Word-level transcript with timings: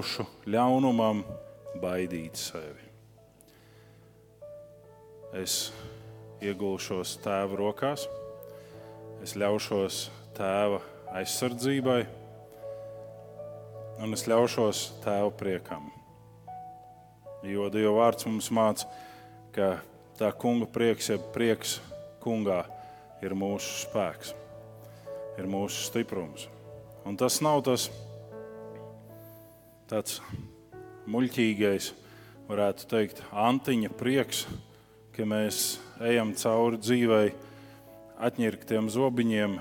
ļaušu 0.00 0.24
ļaunumam 0.48 1.18
baidīt 1.76 2.38
sevi. 2.40 2.86
Es 5.36 5.74
iegulšos 6.40 7.18
tēva 7.20 7.58
rokās, 7.58 8.06
es 9.20 9.36
ļaušos 9.36 9.98
tēva 10.38 10.80
aizsardzībai, 11.20 11.98
un 14.00 14.16
es 14.16 14.24
ļaušos 14.24 14.86
tēva 15.04 15.28
priekam. 15.36 15.92
Jo 17.44 17.68
Dieva 17.68 17.92
vārds 18.00 18.24
mums 18.24 18.48
māca, 18.48 18.88
ka 19.52 19.82
tā 20.16 20.32
kunga 20.32 20.64
prieks, 20.64 21.12
jeb 21.12 21.28
prieks 21.36 21.76
kungā, 22.24 22.62
ir 23.20 23.36
mūsu 23.36 23.82
spēks, 23.84 24.32
ir 25.36 25.44
mūsu 25.44 25.90
stiprums. 25.90 26.48
Un 27.04 27.20
tas 27.20 27.42
nav 27.44 27.66
tas 27.68 27.90
tāds 29.90 30.20
muļķīgais, 31.10 31.90
varētu 32.50 32.86
teikt, 32.90 33.22
antiņa 33.34 33.90
prieks, 33.98 34.44
ka 35.16 35.26
mēs 35.26 35.80
ejam 36.06 36.32
cauri 36.38 36.78
dzīvei, 36.78 37.32
atņirktiem 38.20 38.90
zobiņiem. 38.92 39.58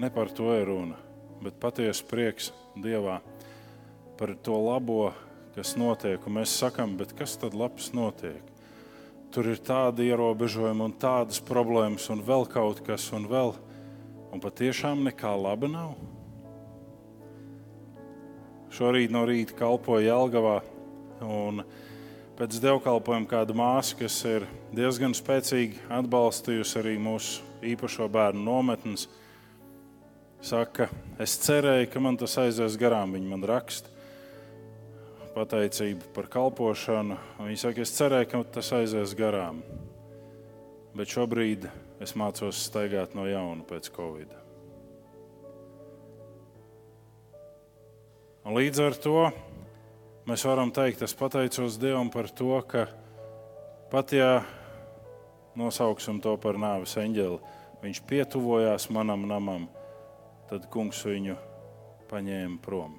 Ne 0.00 0.10
par 0.12 0.32
to 0.32 0.48
ir 0.56 0.66
runa, 0.68 0.96
bet 1.42 1.60
patiesa 1.60 2.04
prieks 2.08 2.52
Dievā 2.76 3.20
par 4.16 4.34
to 4.44 4.56
labo, 4.60 5.12
kas 5.56 5.74
notiek. 5.80 6.20
Un 6.28 6.38
mēs 6.38 6.56
sakām, 6.56 6.96
kas 7.16 7.36
tad 7.40 7.56
labs 7.56 7.92
notiek? 7.96 8.42
Tur 9.32 9.48
ir 9.52 9.60
tādi 9.60 10.08
ierobežojumi 10.08 10.84
un 10.86 10.94
tādas 11.00 11.40
problēmas, 11.44 12.08
un 12.12 12.22
vēl 12.24 12.46
kaut 12.48 12.80
kas, 12.86 13.08
un 13.16 13.28
vēl. 13.28 13.56
Un 14.32 14.42
patiešām 14.42 15.04
nekā 15.08 15.32
laba 15.36 15.68
nav. 15.68 15.96
Šorīt 18.76 19.08
no 19.08 19.22
rīta 19.24 19.54
kalpoja 19.56 20.10
Jelgavā. 20.10 20.58
Un 21.24 21.62
pēc 22.36 22.58
dievkalpojuma 22.60 23.28
kāda 23.30 23.54
māsa, 23.56 23.96
kas 23.96 24.18
ir 24.28 24.44
diezgan 24.76 25.16
spēcīgi 25.16 25.86
atbalstījusi 25.96 26.76
arī 26.82 26.92
mūsu 27.00 27.46
īpašo 27.64 28.10
bērnu 28.12 28.44
nometnes, 28.44 29.06
saka, 30.44 30.90
es 31.22 31.38
cerēju, 31.46 31.88
ka 31.88 32.04
man 32.04 32.20
tas 32.20 32.36
aizies 32.42 32.76
garām. 32.76 33.16
Viņa 33.16 33.32
man 33.32 33.48
raksta 33.48 33.88
pateicību 35.32 36.12
par 36.12 36.28
kalpošanu. 36.36 37.16
Viņa 37.40 37.62
saka, 37.64 37.86
es 37.86 37.96
cerēju, 37.96 38.28
ka 38.34 38.44
tas 38.58 38.74
aizies 38.76 39.16
garām. 39.16 39.64
Bet 40.96 41.16
šobrīd 41.16 41.64
es 42.04 42.12
mācos 42.12 42.60
staigāt 42.68 43.16
no 43.16 43.24
jauna 43.24 43.64
pēc 43.72 43.88
Covid. 43.96 44.36
Un 48.46 48.54
līdz 48.54 48.78
ar 48.78 48.94
to 49.02 49.20
mēs 50.30 50.44
varam 50.46 50.70
teikt, 50.70 51.00
es 51.02 51.16
pateicos 51.18 51.80
Dievam 51.82 52.12
par 52.14 52.28
to, 52.30 52.52
ka 52.62 52.84
pat 53.90 54.12
ja 54.14 54.44
nosauksim 55.58 56.20
to 56.22 56.36
par 56.38 56.54
nāves 56.54 56.94
eņģeli, 57.02 57.40
viņš 57.82 58.00
pietuvojās 58.06 58.86
manam 58.94 59.24
namam, 59.26 59.64
tad 60.46 60.68
kungs 60.70 61.00
viņu 61.08 61.34
paņēma 62.06 62.60
prom. 62.62 62.94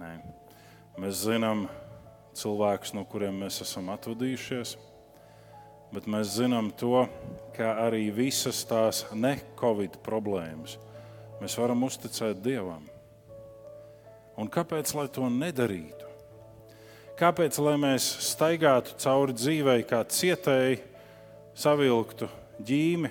Nē. 0.00 0.14
Mēs 1.04 1.20
zinām 1.26 1.66
cilvēkus, 2.32 2.94
no 2.96 3.04
kuriem 3.04 3.44
mēs 3.44 3.60
esam 3.66 3.92
atvadījušies, 3.92 4.78
bet 5.92 6.08
mēs 6.08 6.32
zinām 6.38 6.72
to, 6.80 7.04
ka 7.58 7.76
arī 7.84 8.08
visas 8.08 8.64
tās 8.72 9.04
ne-covid 9.12 10.00
problēmas 10.06 10.80
mēs 11.44 11.60
varam 11.60 11.84
uzticēt 11.84 12.40
Dievam. 12.40 12.93
Un 14.40 14.50
kāpēc 14.50 14.90
lai 14.96 15.06
to 15.14 15.28
nedarītu? 15.30 16.10
Kāpēc 17.14 17.60
lai 17.62 17.76
mēs 17.78 18.06
staigātu 18.26 18.96
cauri 18.98 19.36
dzīvei 19.36 19.84
kā 19.86 20.00
cietēji, 20.10 20.80
savilktu 21.54 22.26
ģīmi 22.66 23.10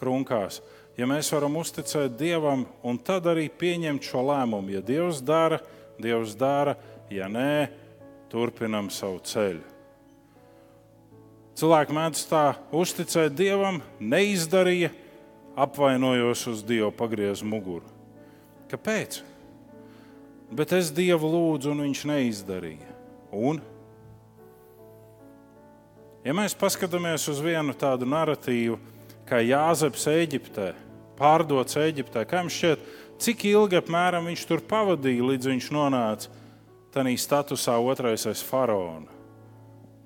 krunkās, 0.00 0.62
ja 0.96 1.08
mēs 1.08 1.28
varam 1.34 1.58
uzticēt 1.60 2.16
Dievam 2.16 2.64
un 2.80 2.96
tad 3.04 3.28
arī 3.28 3.50
pieņemt 3.52 4.08
šo 4.08 4.24
lēmumu? 4.30 4.78
Ja 4.78 4.80
Dievs 4.80 5.20
dara, 5.20 5.60
Dievs 6.00 6.32
dara, 6.40 6.78
ja 7.12 7.28
nē, 7.28 7.68
turpinam 8.32 8.88
savu 8.92 9.20
ceļu. 9.28 9.64
Cilvēki 11.58 11.94
mēdz 11.96 12.24
tā 12.30 12.42
uzticēt 12.72 13.34
Dievam, 13.36 13.82
neizdarīja, 14.00 14.92
apvainojos 15.58 16.44
uz 16.48 16.60
Dievu, 16.64 16.92
pagriez 16.94 17.42
muguru. 17.42 17.84
Kāpēc? 18.70 19.20
Bet 20.48 20.72
es 20.72 20.92
Dievu 20.94 21.28
lūdzu, 21.28 21.74
un 21.74 21.84
viņš 21.84 22.04
neizdarīja. 22.08 22.94
Un, 23.36 23.60
ja 26.24 26.32
mēs 26.36 26.56
paskatāmies 26.56 27.26
uz 27.28 27.42
vienu 27.44 27.74
tādu 27.76 28.08
narratīvu, 28.08 28.78
kā 29.28 29.42
Jāzeps 29.44 30.06
Eģiptē, 30.08 30.72
pārdots 31.18 31.76
Eģiptē, 31.76 32.24
kā 32.24 32.40
jums 32.40 32.56
šķiet, 32.56 32.88
cik 33.20 33.44
ilgi 33.50 33.76
apmēram 33.82 34.30
viņš 34.30 34.46
tur 34.48 34.64
pavadīja, 34.64 35.26
līdz 35.34 35.50
viņš 35.52 35.70
nonāca 35.76 36.32
tādā 36.94 37.12
statusā 37.20 37.76
otrais 37.84 38.24
aiz 38.26 38.40
faraona. 38.42 39.12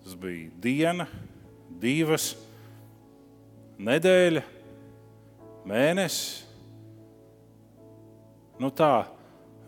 Tas 0.03 0.17
bija 0.19 0.51
diena, 0.59 1.07
divas, 1.79 2.33
nedēļa, 3.79 4.43
mēnesis. 5.71 6.43
Nu 8.59 8.71
tā, 8.75 9.07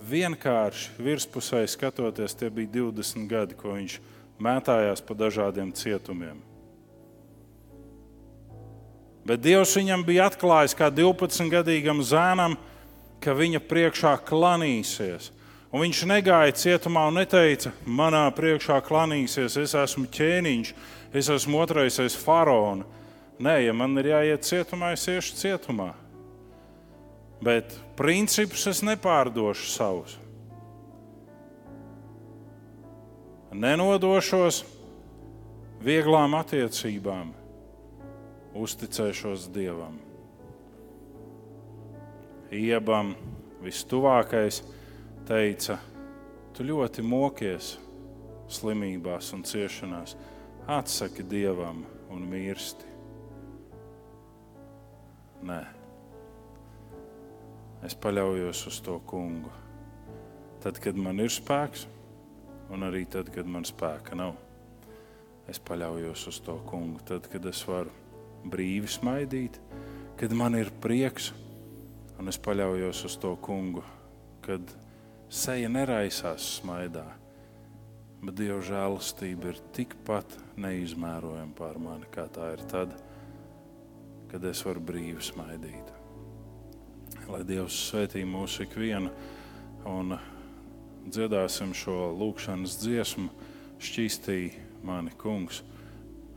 vienkārši 0.05 0.95
virspusē 1.01 1.63
skatoties, 1.69 2.37
tie 2.37 2.51
bija 2.53 2.71
20 2.81 3.29
gadi, 3.31 3.57
ko 3.57 3.77
viņš 3.77 3.99
mētājās 4.43 5.03
pa 5.05 5.17
dažādiem 5.17 5.73
cietumiem. 5.77 6.41
Bet 9.25 9.41
Dievs 9.41 9.73
viņam 9.79 10.05
bija 10.05 10.29
atklājis 10.29 10.77
kā 10.77 10.91
12-gadīgam 10.93 12.03
zēnam, 12.05 12.59
ka 13.25 13.33
viņa 13.33 13.63
priekšā 13.65 14.19
klanīsies. 14.29 15.31
Un 15.75 15.83
viņš 15.83 16.05
negāja 16.07 16.55
cietumā 16.55 17.07
un 17.09 17.17
neteica, 17.19 17.73
manā 17.87 18.27
priekšā 18.37 18.77
klanīsies, 18.85 19.57
es 19.59 19.75
esmu 19.75 20.07
ķēniņš, 20.13 20.75
es 21.17 21.33
esmu 21.33 21.65
otrais 21.65 21.99
aiz 22.05 22.15
faraona. 22.21 22.85
Nē, 23.43 23.57
ja 23.65 23.73
man 23.75 23.97
ir 23.99 24.13
jāiet 24.13 24.47
cietumā, 24.47 24.93
es 24.95 25.09
iešu 25.11 25.41
cietumā 25.41 25.95
bet 27.43 27.75
principus 27.97 28.67
es 28.71 28.83
nepārdošu 28.85 29.71
savus. 29.71 30.19
Nenodošos 33.55 34.65
vieglām 35.85 36.35
attiecībām, 36.35 37.31
uzticēšos 38.59 39.47
Dievam. 39.55 40.01
Iebam 42.55 43.15
vistuvākais 43.63 44.61
teica, 45.29 45.79
tu 46.55 46.67
ļoti 46.67 47.07
mokies 47.07 47.77
slimībās 48.51 49.31
un 49.35 49.47
ciešanās, 49.47 50.17
atsaki 50.67 51.27
Dievam 51.31 51.85
un 52.11 52.27
mirsti. 52.31 52.91
Nē 55.45 55.84
es 57.85 57.97
paļaujos 58.01 58.65
uz 58.71 58.81
to 58.85 58.97
kungu. 59.09 59.53
Tad, 60.65 60.81
kad 60.81 60.97
man 60.97 61.21
ir 61.21 61.33
spēks, 61.33 61.85
un 62.73 62.87
arī 62.87 63.05
tad, 63.11 63.29
kad 63.35 63.49
man 63.49 63.67
spēka 63.69 64.17
nav, 64.17 64.39
es 65.51 65.61
paļaujos 65.61 66.29
uz 66.31 66.41
to 66.47 66.57
kungu. 66.69 67.03
Tad, 67.05 67.29
kad 67.33 67.45
es 67.51 67.61
varu 67.69 67.93
brīvi 68.49 68.89
smaidīt, 68.89 69.59
kad 70.21 70.33
man 70.37 70.57
ir 70.57 70.73
prieks, 70.81 71.33
un 72.19 72.33
es 72.33 72.41
paļaujos 72.41 73.05
uz 73.11 73.19
to 73.21 73.35
kungu, 73.45 73.85
kad 74.45 74.73
seja 75.29 75.69
neraisās 75.69 76.47
smaidā. 76.61 77.05
Bet 78.25 78.39
Dieva 78.39 78.63
žēlastība 78.65 79.51
ir 79.51 79.59
tikpat 79.77 80.39
neizmērojama 80.57 81.53
pār 81.59 81.77
mani, 81.83 82.09
kā 82.15 82.25
tā 82.33 82.55
ir 82.55 82.65
tad, 82.71 82.95
kad 84.33 84.49
es 84.49 84.65
varu 84.65 84.81
brīvi 84.89 85.21
smaidīt 85.25 85.94
lai 87.31 87.43
Dievs 87.47 87.77
svētī 87.91 88.25
mūsu 88.29 88.65
ikvienu 88.67 89.11
un 89.89 90.17
dziedāsim 91.05 91.75
šo 91.77 92.13
lūkšanas 92.19 92.79
dziesmu, 92.83 93.29
šķīstī 93.85 94.39
mani 94.87 95.15
kungs. 95.21 95.63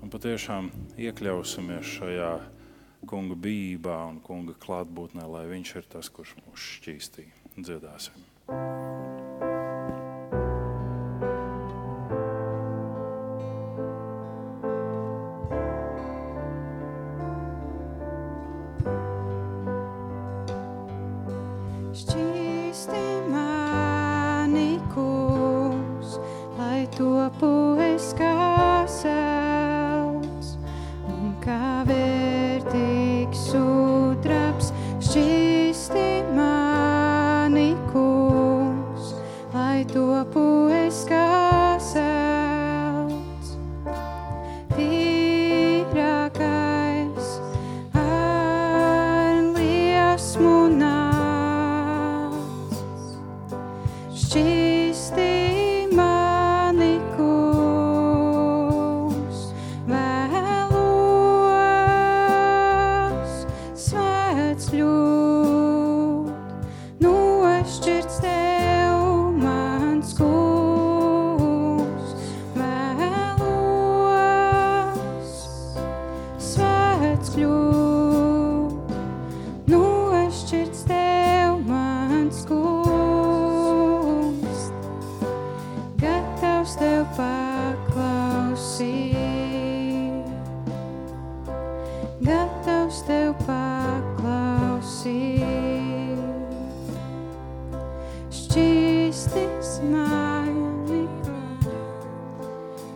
Un 0.04 0.12
patiešām 0.14 0.70
iekļausimies 1.02 1.98
šajā 1.98 2.32
kunga 3.10 3.38
bijībā 3.40 4.00
un 4.12 4.22
kunga 4.24 4.58
klātbūtnē, 4.62 5.26
lai 5.32 5.46
viņš 5.52 5.76
ir 5.80 5.92
tas, 5.98 6.12
kurš 6.14 6.38
mūs 6.44 6.72
šķīstī. 6.78 7.30
Dziedāsim! 7.58 8.28
Šķīsti 8.48 8.54
mani, 8.54 9.17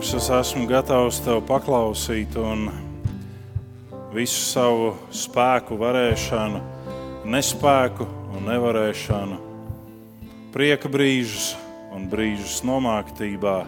kungs, 0.00 0.14
es 0.16 0.30
esmu 0.32 0.64
gatavs 0.64 1.18
tev 1.20 1.42
paklausīt 1.44 2.32
un 2.40 2.70
visu 4.14 4.46
savu 4.48 4.94
spēku, 5.12 5.76
varēšanu, 5.76 6.60
nespēku 7.28 8.06
un 8.32 8.48
nevarēšanu, 8.48 9.36
prieka 10.56 10.88
brīžus 10.88 11.50
un 11.92 12.08
brīžus 12.08 12.62
nomāktībā. 12.64 13.58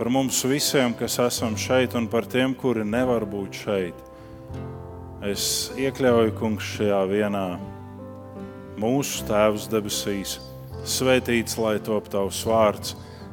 Par 0.00 0.08
mums 0.08 0.40
visiem, 0.48 0.96
kas 0.96 1.18
esam 1.20 1.52
šeit, 1.52 1.92
un 1.92 2.08
par 2.08 2.24
tiem, 2.24 2.56
kuri 2.56 2.88
nevar 2.88 3.28
būt 3.28 3.62
šeit. 3.66 4.02
Es 5.20 5.68
iekļauju, 5.76 6.32
kungs, 6.40 6.72
šajā 6.78 7.04
vienā 7.12 7.46
mūsu 8.80 9.28
Tēvs 9.28 9.68
debesīs. 9.68 10.38
Svētīts 10.88 11.60
lai 11.60 11.76
top 11.84 12.08
tavs 12.08 12.40
vārds, 12.48 12.96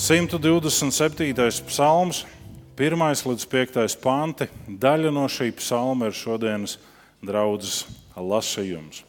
127. 0.00 1.34
psalms, 1.66 2.24
1 2.78 3.24
līdz 3.26 3.44
5 3.52 3.96
panti. 4.00 4.46
Daļa 4.66 5.10
no 5.12 5.26
šī 5.28 5.50
psalma 5.58 6.08
ir 6.08 6.16
šodienas 6.16 6.78
draudzes 7.20 7.82
lasījums. 8.16 9.02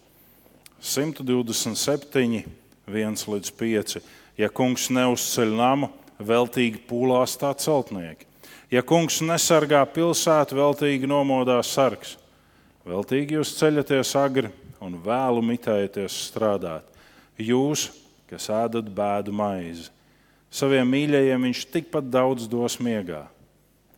127, 0.81 2.41
1 2.89 3.23
līdz 3.33 3.53
5. 3.61 3.95
Ja 4.41 4.49
kungs 4.49 4.89
neuzceļ 4.91 5.53
namu, 5.55 5.91
veltīgi 6.19 6.81
pūlās 6.89 7.37
tā 7.39 7.53
celtnieki. 7.55 8.27
Ja 8.71 8.81
kungs 8.81 9.21
nesargā 9.21 9.85
pilsētu, 9.93 10.57
veltīgi 10.59 11.07
nomodās 11.07 11.71
sargs. 11.75 12.17
Veltīgi 12.87 13.37
jūs 13.37 13.55
ceļaties 13.59 14.15
agri 14.17 14.51
un 14.81 14.97
vēlu 15.05 15.43
mitējaties 15.45 16.19
strādāt. 16.31 16.87
Jūs, 17.37 17.91
kas 18.27 18.49
ēdat 18.49 18.89
bēdu 18.91 19.33
maizi, 19.35 19.91
saviem 20.51 20.89
mīļajiem 20.91 21.47
viņš 21.47 21.65
tikpat 21.71 22.09
daudz 22.11 22.47
dos 22.51 22.77
miegā. 22.83 23.23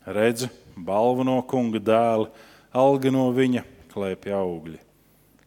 Redzi, 0.05 0.49
balvu 0.77 1.25
no 1.25 1.39
kunga 1.47 1.81
dēla, 1.81 2.29
alga 2.73 3.11
no 3.13 3.27
viņa 3.33 3.63
klēpja 3.93 4.39
augļi. 4.39 4.79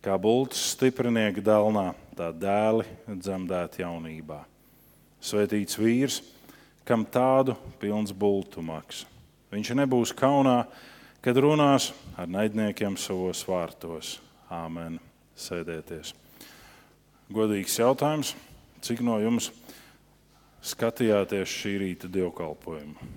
Kā 0.03 0.15
bultas 0.21 0.63
stiprinieka 0.75 1.43
dēlnā, 1.43 1.89
tā 2.17 2.31
dēli 2.31 2.87
dzemdēt 3.09 3.81
jaunībā. 3.83 4.45
Svētīts 5.23 5.79
vīrs, 5.81 6.21
kam 6.87 7.03
tādu 7.03 7.57
pilns 7.81 8.15
bultu 8.15 8.63
maks. 8.63 9.05
Viņš 9.51 9.73
nebūs 9.79 10.13
kaunā, 10.15 10.61
kad 11.23 11.39
runās 11.43 11.91
ar 12.15 12.31
naidniekiem 12.31 12.95
savos 13.01 13.43
vārtos. 13.49 14.17
Āmen. 14.53 15.01
Sēdieties. 15.37 16.15
Godīgs 17.29 17.75
jautājums. 17.77 18.31
Cik 18.81 19.03
no 19.05 19.19
jums 19.21 19.51
skatījāties 20.67 21.53
šī 21.63 21.77
rīta 21.83 22.11
dievkalpojumu? 22.11 23.15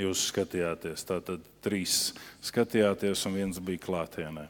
Jūs 0.00 0.28
skatījāties, 0.30 1.04
tātad 1.04 1.42
trīs 1.64 2.14
skatījāties, 2.40 3.26
un 3.28 3.36
viens 3.36 3.58
bija 3.60 3.82
klātienē. 3.82 4.46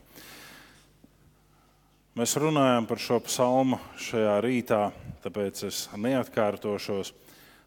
Mēs 2.13 2.37
runājam 2.37 2.87
par 2.87 3.01
šo 3.01 3.19
psalmu 3.25 3.79
šajā 3.99 4.37
rītā, 4.45 4.83
tāpēc 5.25 5.65
es 5.67 5.87
neatkārtošos. 5.97 7.11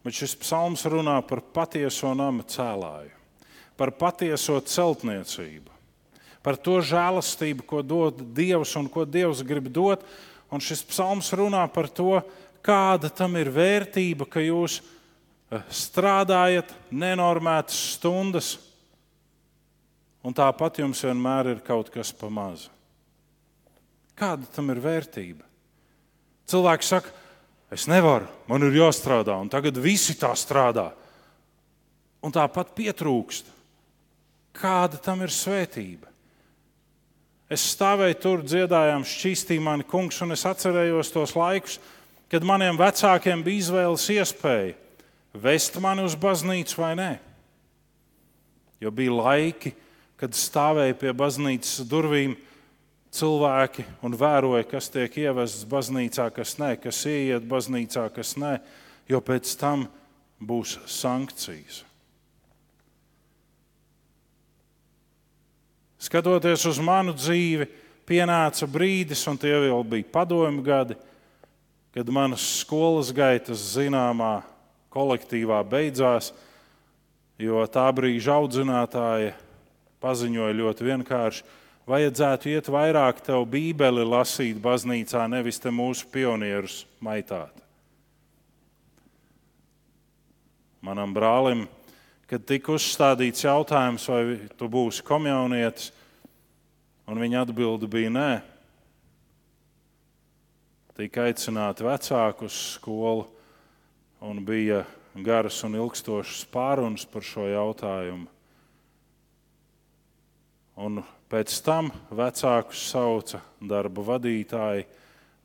Bet 0.05 0.13
šis 0.13 0.35
psalms 0.37 0.85
runā 0.85 1.17
par 1.25 1.41
patieso 1.41 2.11
nama 2.13 2.45
cēlāju, 2.45 3.09
par 3.73 3.89
patieso 3.97 4.59
celtniecību, 4.61 5.73
par 6.45 6.59
to 6.61 6.77
žēlastību, 6.85 7.65
ko 7.65 7.81
dod 7.81 8.21
Dievs 8.37 8.75
un 8.77 8.85
ko 8.85 9.03
Dievs 9.09 9.41
grib 9.41 9.71
dot. 9.73 10.05
Un 10.53 10.61
šis 10.61 10.85
psalms 10.85 11.31
runā 11.33 11.63
par 11.73 11.89
to, 11.89 12.21
kāda 12.65 13.11
tam 13.13 13.37
ir 13.37 13.51
vērtība, 13.53 14.25
ka 14.25 14.41
jūs 14.41 14.79
strādājat 15.69 16.73
nenormētas 16.89 17.77
stundas, 17.95 18.55
un 20.25 20.33
tāpat 20.33 20.81
jums 20.81 21.03
vienmēr 21.05 21.53
ir 21.53 21.61
kaut 21.65 21.91
kas 21.93 22.09
pa 22.17 22.31
mazu. 22.33 22.71
Kāda 24.17 24.47
tam 24.55 24.71
ir 24.73 24.81
vērtība? 24.81 25.45
Cilvēks 26.49 26.89
saka, 26.89 27.13
Es 27.75 27.87
nevaru, 27.89 28.27
man 28.47 28.63
ir 28.63 28.77
jāstrādā, 28.77 29.35
un 29.41 29.49
tagad 29.49 29.77
visi 29.81 30.13
tā 30.19 30.29
strādā. 30.37 30.91
Un 32.23 32.33
tāpat 32.33 32.71
pietrūkst. 32.77 33.49
Kāda 34.55 34.99
tam 35.01 35.25
ir 35.25 35.33
svētība? 35.33 36.07
Es 37.51 37.65
stāvēju 37.75 38.17
tur, 38.21 38.43
dziedājām, 38.45 39.03
šķīstīja 39.05 39.61
mani 39.61 39.85
kungs, 39.85 40.21
un 40.23 40.33
es 40.33 40.45
atcerējos 40.47 41.11
tos 41.13 41.35
laikus, 41.37 41.75
kad 41.77 41.91
maniem 42.45 42.77
vecākiem 42.79 43.43
bija 43.45 43.65
izvēles 43.65 44.09
iespēja 44.09 44.73
vest 45.35 45.77
mani 45.83 46.05
uz 46.05 46.15
baznīcu 46.15 46.79
vai 46.79 46.93
nē. 46.97 47.11
Jo 48.81 48.91
bija 48.91 49.13
laiki, 49.13 49.73
kad 50.19 50.35
stāvēja 50.35 50.95
pie 50.99 51.13
baznīcas 51.15 51.85
durvīm 51.89 52.35
cilvēki 53.15 53.85
un 54.03 54.15
vēroja, 54.19 54.65
kas 54.67 54.89
tiek 54.91 55.15
ievests 55.19 55.67
baznīcā, 55.69 56.27
kas 56.35 56.55
nē, 56.59 56.75
kas 56.83 57.01
ieiet 57.07 57.47
baznīcā, 57.47 58.07
kas 58.15 58.35
nē, 58.39 58.57
jo 59.11 59.21
pēc 59.23 59.55
tam 59.59 59.87
būs 60.39 60.77
sankcijas. 60.91 61.83
Skatoties 66.05 66.67
uz 66.69 66.77
manu 66.83 67.15
dzīvi, 67.17 67.65
pienāca 68.05 68.67
brīdis, 68.69 69.23
un 69.31 69.39
tie 69.41 69.55
vēl 69.63 69.81
bija 69.89 70.11
padomju 70.13 70.65
gadi, 70.65 70.97
kad 70.99 71.14
manas 72.03 72.43
skolas 72.59 73.13
gaitas 73.15 73.61
zināmā 73.71 74.43
kolektīvā 74.91 75.61
beidzās, 75.63 76.33
jo 77.39 77.63
tā 77.71 77.85
brīža 77.95 78.35
audzinātāja 78.35 79.35
paziņoja 80.03 80.55
ļoti 80.59 80.87
vienkārši, 80.89 81.45
vajadzētu 81.87 82.51
iet 82.51 82.67
vairāk 82.71 83.21
tev 83.23 83.45
bībeli 83.47 84.03
lasīt 84.03 84.59
baznīcā, 84.59 85.23
nevis 85.31 85.59
te 85.63 85.71
mūsu 85.71 86.07
pionierus 86.11 86.83
maitāt. 86.99 87.53
Manam 90.85 91.15
brālim, 91.15 91.63
kad 92.29 92.43
tika 92.45 92.75
uzstādīts 92.75 93.45
jautājums, 93.47 94.05
vai 94.11 94.35
tu 94.57 94.67
būsi 94.69 95.01
komjaunietis, 95.05 95.93
un 97.09 97.23
viņa 97.23 97.45
atbilde 97.45 97.89
bija 97.89 98.11
nē, 98.13 98.29
tika 100.95 101.27
aicināti 101.27 101.83
vecāki 101.85 102.47
uz 102.47 102.59
skolu, 102.75 103.25
un 104.23 104.39
bija 104.47 104.83
garas 105.15 105.61
un 105.67 105.75
ilgstošas 105.79 106.45
pārunas 106.51 107.05
par 107.07 107.23
šo 107.23 107.47
jautājumu. 107.49 108.27
Un 110.75 111.03
pēc 111.31 111.55
tam 111.63 111.91
vecākus 112.11 112.81
sauca 112.91 113.39
darba 113.63 114.03
vadītāji 114.03 114.87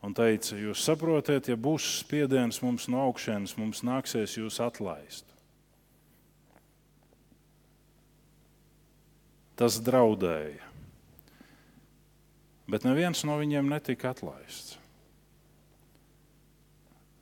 un 0.03 0.15
teica, 0.17 0.57
jūs 0.57 0.83
saprotat, 0.83 1.47
ja 1.47 1.55
būs 1.55 1.87
spiediens 2.01 2.59
mums 2.63 2.89
no 2.91 3.05
augšas, 3.05 3.55
mums 3.59 3.83
nāksies 3.87 4.35
jūs 4.39 4.59
atlaist. 4.63 5.27
Tas 9.55 9.77
draudēja. 9.83 10.67
Bet 12.71 12.87
neviens 12.87 13.21
no 13.27 13.35
viņiem 13.37 13.67
netika 13.69 14.15
atlaists. 14.15 14.80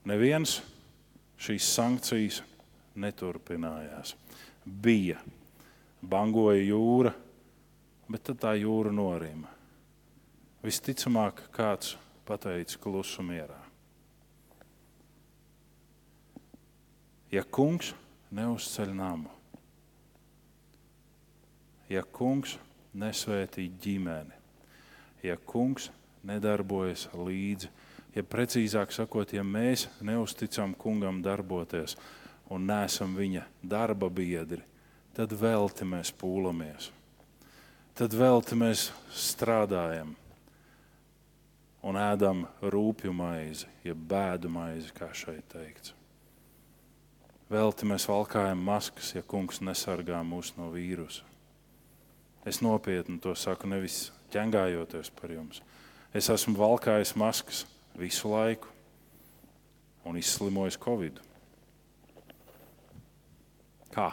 Neviens 0.10 0.56
šīs 1.38 1.68
sankcijas 1.76 2.40
neturpinājās. 2.98 4.16
Bija, 4.66 5.20
bangoja 6.02 6.64
jūra, 6.64 7.12
bet 8.10 8.24
tad 8.26 8.40
tā 8.42 8.56
jūra 8.58 8.94
norima. 8.96 9.52
Visticamāk, 10.66 11.44
kāds 11.54 11.94
pateica 12.26 12.80
klusu 12.82 13.24
mierā. 13.26 13.60
Ja 17.30 17.44
kungs 17.46 17.92
neuzceļ 18.34 18.96
namu, 18.98 19.30
ja 21.90 22.02
kungs 22.02 22.56
nesvētī 22.98 23.68
ģimeni, 23.84 24.34
ja 25.22 25.38
kungs 25.38 25.92
nedarbojas 26.26 27.06
līdzi, 27.14 27.70
ja 28.16 28.24
precīzāk 28.24 28.94
sakot, 28.96 29.34
ja 29.34 29.44
mēs 29.44 29.88
neusticam 30.02 30.74
kungam 30.78 31.24
darboties 31.26 31.98
un 32.50 32.66
neesam 32.70 33.18
viņa 33.18 33.46
darba 33.62 34.10
biedri, 34.10 34.64
tad 35.14 35.34
velti 35.38 35.86
mēs 35.86 36.14
pūlamies 36.16 36.92
tad 38.00 38.14
vēl 38.16 38.40
te 38.48 38.56
mēs 38.56 38.90
strādājam 39.12 40.14
un 41.84 41.98
ēdam 42.00 42.46
rūpju 42.64 43.12
maizi, 43.12 43.68
jeb 43.84 44.00
bēdu 44.08 44.48
maizi, 44.52 44.94
kā 44.96 45.10
šeit 45.12 45.44
teikts. 45.52 45.92
Vēl 47.52 47.74
te 47.76 47.88
mēs 47.90 48.06
valkājam 48.08 48.62
maskas, 48.64 49.12
ja 49.18 49.24
kungs 49.26 49.60
nesargā 49.60 50.22
mūs 50.24 50.54
no 50.56 50.70
vīrusa. 50.72 51.26
Es 52.48 52.62
nopietni 52.64 53.20
to 53.20 53.34
saku, 53.36 53.68
nevis 53.68 54.14
ķengājoties 54.32 55.12
par 55.20 55.34
jums. 55.36 55.60
Es 56.16 56.30
esmu 56.32 56.56
valkājis 56.56 57.18
maskas 57.20 57.66
visu 58.00 58.32
laiku 58.34 58.72
un 60.08 60.18
izslimojis 60.18 60.80
Covid. 60.82 61.20
Kā? 63.94 64.12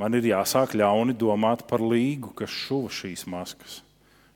Man 0.00 0.16
ir 0.18 0.26
jāsāk 0.26 0.74
ļauni 0.74 1.14
domāt 1.16 1.64
par 1.70 1.82
līgu, 1.84 2.32
kas 2.34 2.50
šuva 2.50 2.90
šīs 2.90 3.26
maskas. 3.30 3.82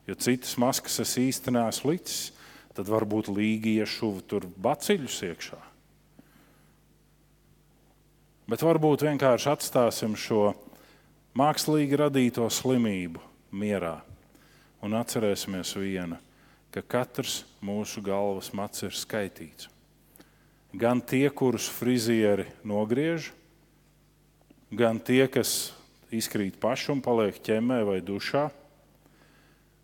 Jo 0.07 0.15
citas 0.15 0.55
maskas 0.57 0.95
es 1.03 1.17
īsti 1.19 1.51
neesmu 1.53 1.91
licis, 1.91 2.29
tad 2.73 2.87
varbūt 2.89 3.27
līgi 3.33 3.75
iešuva 3.83 4.23
tur 4.29 4.47
baciļus 4.55 5.17
iekšā. 5.27 5.59
Bet 8.49 8.63
varbūt 8.65 9.03
vienkārši 9.05 9.49
atstāsim 9.51 10.15
šo 10.17 10.53
mākslīgi 11.37 11.99
radīto 11.99 12.47
slimību 12.49 13.21
mierā 13.51 13.99
un 14.81 14.95
atcerēsimies 14.97 15.75
vienu, 15.77 16.17
ka 16.73 16.83
katrs 16.85 17.43
mūsu 17.65 18.01
galvas 18.05 18.51
mats 18.53 18.85
ir 18.85 18.95
skaitīts. 18.95 19.69
Gan 20.69 21.01
tie, 21.01 21.25
kurus 21.33 21.65
frizieri 21.73 22.45
nogriež, 22.61 23.31
gan 24.69 24.99
tie, 25.01 25.25
kas 25.25 25.71
izkrīt 26.13 26.59
paši 26.61 26.91
un 26.93 27.01
paliek 27.01 27.37
ķemē 27.41 27.81
vai 27.87 27.99
dušā. 28.05 28.49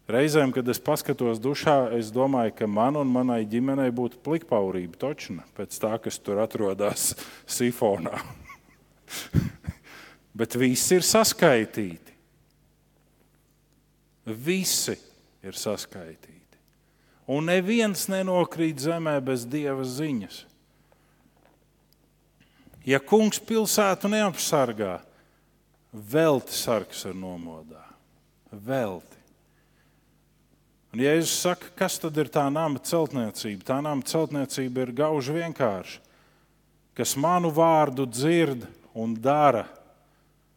Reizēm, 0.06 0.52
kad 0.54 0.68
es 0.70 0.78
paskatos 0.78 1.40
dušā, 1.42 1.96
es 1.98 2.12
domāju, 2.14 2.54
ka 2.60 2.68
man 2.70 3.00
un 3.02 3.10
manai 3.10 3.42
ģimenei 3.50 3.90
būtu 3.90 4.20
plikpaurība 4.26 5.00
točna 5.02 5.46
pēc 5.58 5.80
tā, 5.82 5.96
kas 5.98 6.22
tur 6.22 6.44
atrodas 6.44 7.16
sifonā. 7.58 8.14
Bet 10.38 10.58
visi 10.60 11.00
ir 11.00 11.06
saskaitīti. 11.08 12.14
Visi 14.26 14.98
ir 15.46 15.58
saskaitīti. 15.58 16.35
Un 17.26 17.48
neviens 17.50 18.06
nenokrīt 18.12 18.84
zemē 18.84 19.18
bez 19.26 19.48
dieva 19.50 19.86
ziņas. 19.86 20.44
Ja 22.86 23.00
kungs 23.02 23.40
pilsētu 23.42 24.12
neapsargā, 24.14 25.00
velti 25.90 26.54
sargs 26.54 27.02
ar 27.10 27.16
nomodā. 27.18 27.82
Velti. 28.52 29.16
Un 30.94 31.02
Jēzus 31.04 31.34
saka, 31.44 31.72
kas 31.76 31.98
tad 32.00 32.16
ir 32.22 32.30
tā 32.32 32.46
nama 32.54 32.80
celtniecība? 32.80 33.66
Tā 33.68 33.82
nama 33.84 34.06
celtniecība 34.06 34.86
ir 34.86 34.94
gauži 34.96 35.34
vienkārša. 35.36 35.98
Kas 36.96 37.18
manu 37.20 37.50
vārdu 37.52 38.06
dzird 38.08 38.64
un 38.96 39.18
dara 39.20 39.66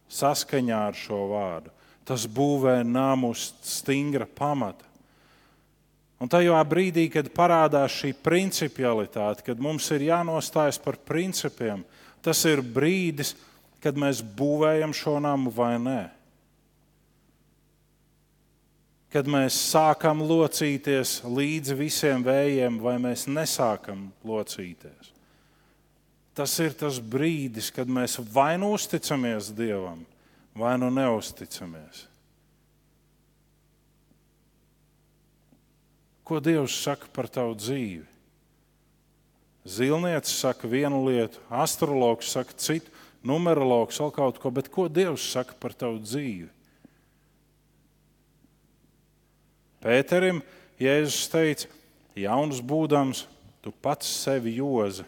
saskaņā 0.07 0.77
ar 0.89 0.95
šo 0.95 1.25
vārdu, 1.33 1.73
tas 2.07 2.23
būvē 2.23 2.77
namu 2.87 3.33
uz 3.33 3.49
stingra 3.65 4.23
pamata. 4.23 4.85
Un 6.19 6.27
tajā 6.27 6.59
brīdī, 6.67 7.05
kad 7.13 7.29
parādās 7.31 7.95
šī 8.01 8.11
principialitāte, 8.23 9.45
kad 9.45 9.61
mums 9.63 9.87
ir 9.95 10.09
jānostājas 10.09 10.81
par 10.83 10.97
principiem, 11.07 11.85
Tas 12.21 12.41
ir 12.47 12.61
brīdis, 12.63 13.33
kad 13.83 13.97
mēs 13.99 14.21
būvējam 14.21 14.93
šo 14.95 15.19
namu 15.23 15.51
vai 15.55 15.75
nē. 15.79 16.01
Kad 19.09 19.29
mēs 19.31 19.55
sākam 19.71 20.21
locīties 20.21 21.21
līdzi 21.25 21.77
visiem 21.79 22.25
vējiem, 22.25 22.77
vai 22.83 22.99
mēs 23.01 23.25
nesākam 23.31 24.09
locīties. 24.27 25.15
Tas 26.37 26.53
ir 26.61 26.75
tas 26.77 26.99
brīdis, 27.01 27.71
kad 27.73 27.89
mēs 27.89 28.19
vai 28.31 28.53
nu 28.61 28.73
uzticamies 28.75 29.49
Dievam, 29.55 30.03
vai 30.55 30.75
nu 30.79 30.91
neusticamies. 30.93 32.05
Ko 36.29 36.37
Dievs 36.37 36.75
saka 36.77 37.07
par 37.09 37.25
tavu 37.25 37.55
dzīvi? 37.57 38.03
Zilnieks 39.65 40.35
saka 40.37 40.69
vienu 40.69 41.01
lietu, 41.07 41.41
astrologs 41.49 42.29
saka 42.29 42.53
citu, 42.53 42.93
numerologs 43.25 43.97
vēl 43.97 44.13
kaut 44.13 44.37
ko, 44.37 44.51
bet 44.53 44.69
ko 44.69 44.85
Dievs 44.85 45.25
saka 45.33 45.57
par 45.57 45.73
tavu 45.73 45.97
dzīvi? 46.03 46.45
Pēterim 49.81 50.43
Jēzus 50.77 51.25
teica, 51.33 51.73
jauns 52.13 52.61
būdams, 52.61 53.25
tu 53.65 53.73
pats 53.73 54.05
sevi 54.21 54.59
jozi 54.59 55.07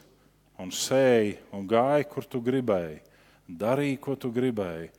un 0.58 0.74
sēji 0.74 1.38
un 1.54 1.70
gāji, 1.70 2.10
kur 2.10 2.26
tu 2.26 2.42
gribēji, 2.42 2.98
darīji, 3.46 4.02
ko 4.02 4.18
tu 4.18 4.34
gribēji. 4.34 4.90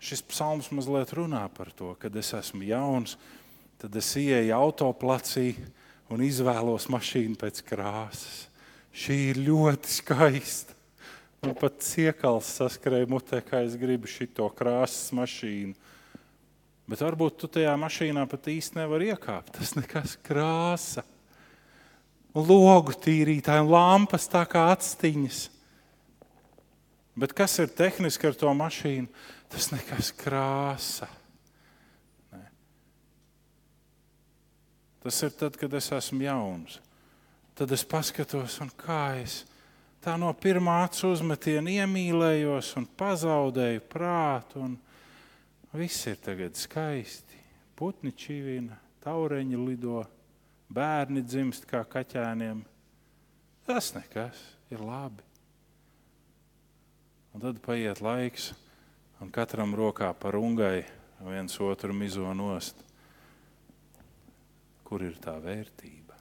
Šis 0.00 0.24
psalms 0.24 0.72
mazliet 0.72 1.12
runā 1.20 1.44
par 1.52 1.68
to, 1.76 1.92
kad 2.00 2.16
es 2.16 2.32
esmu 2.32 2.64
jauns, 2.64 3.18
tad 3.86 4.00
es 4.00 4.08
ieeju 4.18 4.50
autoplacī 4.50 5.52
un 6.10 6.22
izvēlos 6.26 6.88
mašīnu 6.90 7.36
pēc 7.38 7.60
krāsas. 7.68 8.48
Šī 8.90 9.16
ir 9.30 9.38
ļoti 9.46 9.92
skaista. 10.00 10.74
Man 11.44 11.52
pat 11.54 11.76
ciekals 11.86 12.48
saskrēja 12.56 13.06
mutē, 13.06 13.38
kā 13.46 13.60
es 13.62 13.76
gribu 13.78 14.10
šo 14.10 14.48
krāsas 14.50 15.12
mašīnu. 15.14 15.76
Bet 16.90 17.04
varbūt 17.04 17.36
tu 17.38 17.50
tajā 17.50 17.74
mašīnā 17.78 18.24
pat 18.26 18.48
īsti 18.50 18.80
nevari 18.80 19.12
iekāpt. 19.12 19.52
Tas 19.60 19.76
nekas 19.78 20.16
krāsa. 20.26 21.04
Logu 22.34 22.90
tīrītāji 22.90 23.62
un 23.62 23.70
lampas 23.70 24.26
tā 24.32 24.42
kā 24.50 24.64
atstiņas. 24.72 25.44
Bet 27.14 27.36
kas 27.38 27.54
ir 27.62 27.70
tehniski 27.70 28.32
ar 28.32 28.34
to 28.34 28.50
mašīnu? 28.50 29.06
Tas 29.54 29.70
nekas 29.70 30.10
krāsa. 30.18 31.06
Tas 35.06 35.22
ir 35.22 35.30
tad, 35.38 35.54
kad 35.54 35.70
es 35.78 35.86
esmu 35.94 36.24
jauns. 36.24 36.80
Tad 37.54 37.70
es 37.70 37.84
paskatos, 37.86 38.56
kā 38.74 39.20
es 39.20 39.44
tā 40.02 40.16
no 40.18 40.32
pirmā 40.34 40.80
acu 40.82 41.12
uzmetiena 41.14 41.70
iemīlējos 41.70 42.72
un 42.80 42.88
pazaudēju 42.98 43.84
prātu. 43.86 44.64
Un 44.66 44.74
viss 45.78 46.08
ir 46.10 46.18
tagad 46.24 46.58
skaisti. 46.58 47.38
Putni 47.78 48.10
čivina, 48.18 48.80
taureņi 49.06 49.60
lido, 49.60 50.00
bērni 50.74 51.22
dzimst 51.22 51.68
kā 51.70 51.84
kaķēniem. 51.86 52.64
Tas 53.70 53.92
nekas, 53.94 54.40
ir 54.74 54.82
labi. 54.82 55.22
Un 57.30 57.46
tad 57.46 57.62
paiet 57.62 58.02
laiks, 58.02 58.50
un 59.22 59.30
katram 59.30 59.78
rokā 59.78 60.10
par 60.18 60.34
ungai 60.34 60.82
viens 61.30 61.62
otru 61.62 61.94
mizo 61.94 62.34
nost. 62.34 62.85
Kur 64.86 65.02
ir 65.02 65.16
tā 65.22 65.34
vērtība? 65.42 66.14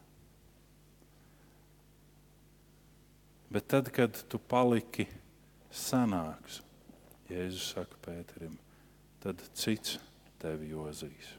Bet 3.55 3.67
tad, 3.71 3.91
kad 3.93 4.17
tu 4.27 4.39
paliki 4.41 5.05
sanāks, 5.71 6.59
Jēzus 7.29 7.69
saka 7.75 7.97
Pēterim, 8.03 8.57
tad 9.23 9.39
cits 9.57 9.99
tevi 10.41 10.73
jozīs. 10.73 11.29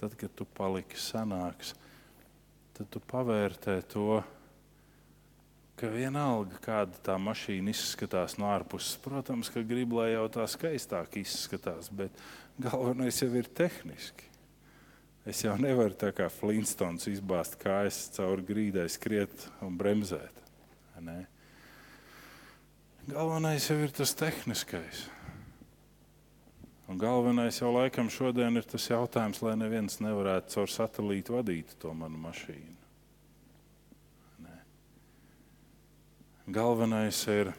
Tad, 0.00 0.14
kad 0.18 0.34
tu 0.36 0.46
paliki 0.56 0.98
sanāks, 1.00 1.72
tad 2.76 2.90
tu 2.92 3.02
pavērtē 3.10 3.78
to, 3.92 4.20
ka 5.80 5.88
vienalga, 5.88 6.60
kāda 6.60 7.00
tā 7.04 7.16
mašīna 7.20 7.72
izskatās 7.72 8.36
no 8.40 8.48
ārpuses, 8.52 8.98
protams, 9.00 9.48
ka 9.52 9.64
grib, 9.64 9.94
lai 9.96 10.10
jau 10.12 10.26
tā 10.32 10.44
skaistāk 10.48 11.16
izskatās, 11.20 11.88
bet 11.88 12.12
galvenais 12.60 13.22
jau 13.22 13.30
ir 13.36 13.48
tehniski. 13.56 14.28
Es 15.28 15.42
jau 15.44 15.52
nevaru 15.60 15.94
tā 16.00 16.10
kā 16.16 16.30
Flintstones 16.32 17.06
izbāzt 17.10 17.58
kājas 17.60 18.06
cauri 18.16 18.44
grīdai, 18.48 18.86
skriet 18.88 19.44
un 19.64 19.76
bremzēt. 19.80 20.40
Ne? 21.00 21.22
Galvenais 23.08 23.64
jau 23.68 23.78
ir 23.80 23.92
tas 23.96 24.12
tehniskais. 24.16 25.06
Un 26.90 26.98
galvenais 26.98 27.60
jau 27.60 27.70
laikam 27.70 28.08
šodien 28.10 28.58
ir 28.58 28.66
tas 28.66 28.88
jautājums, 28.90 29.40
lai 29.46 29.54
neviens 29.60 30.00
nevarētu 30.02 30.56
caur 30.56 30.72
satelītu 30.72 31.36
vadīt 31.36 31.76
to 31.80 31.92
manu 31.94 32.18
mašīnu. 32.18 32.76
Ne? 34.42 34.56
Galvenais 36.50 37.20
ir 37.30 37.52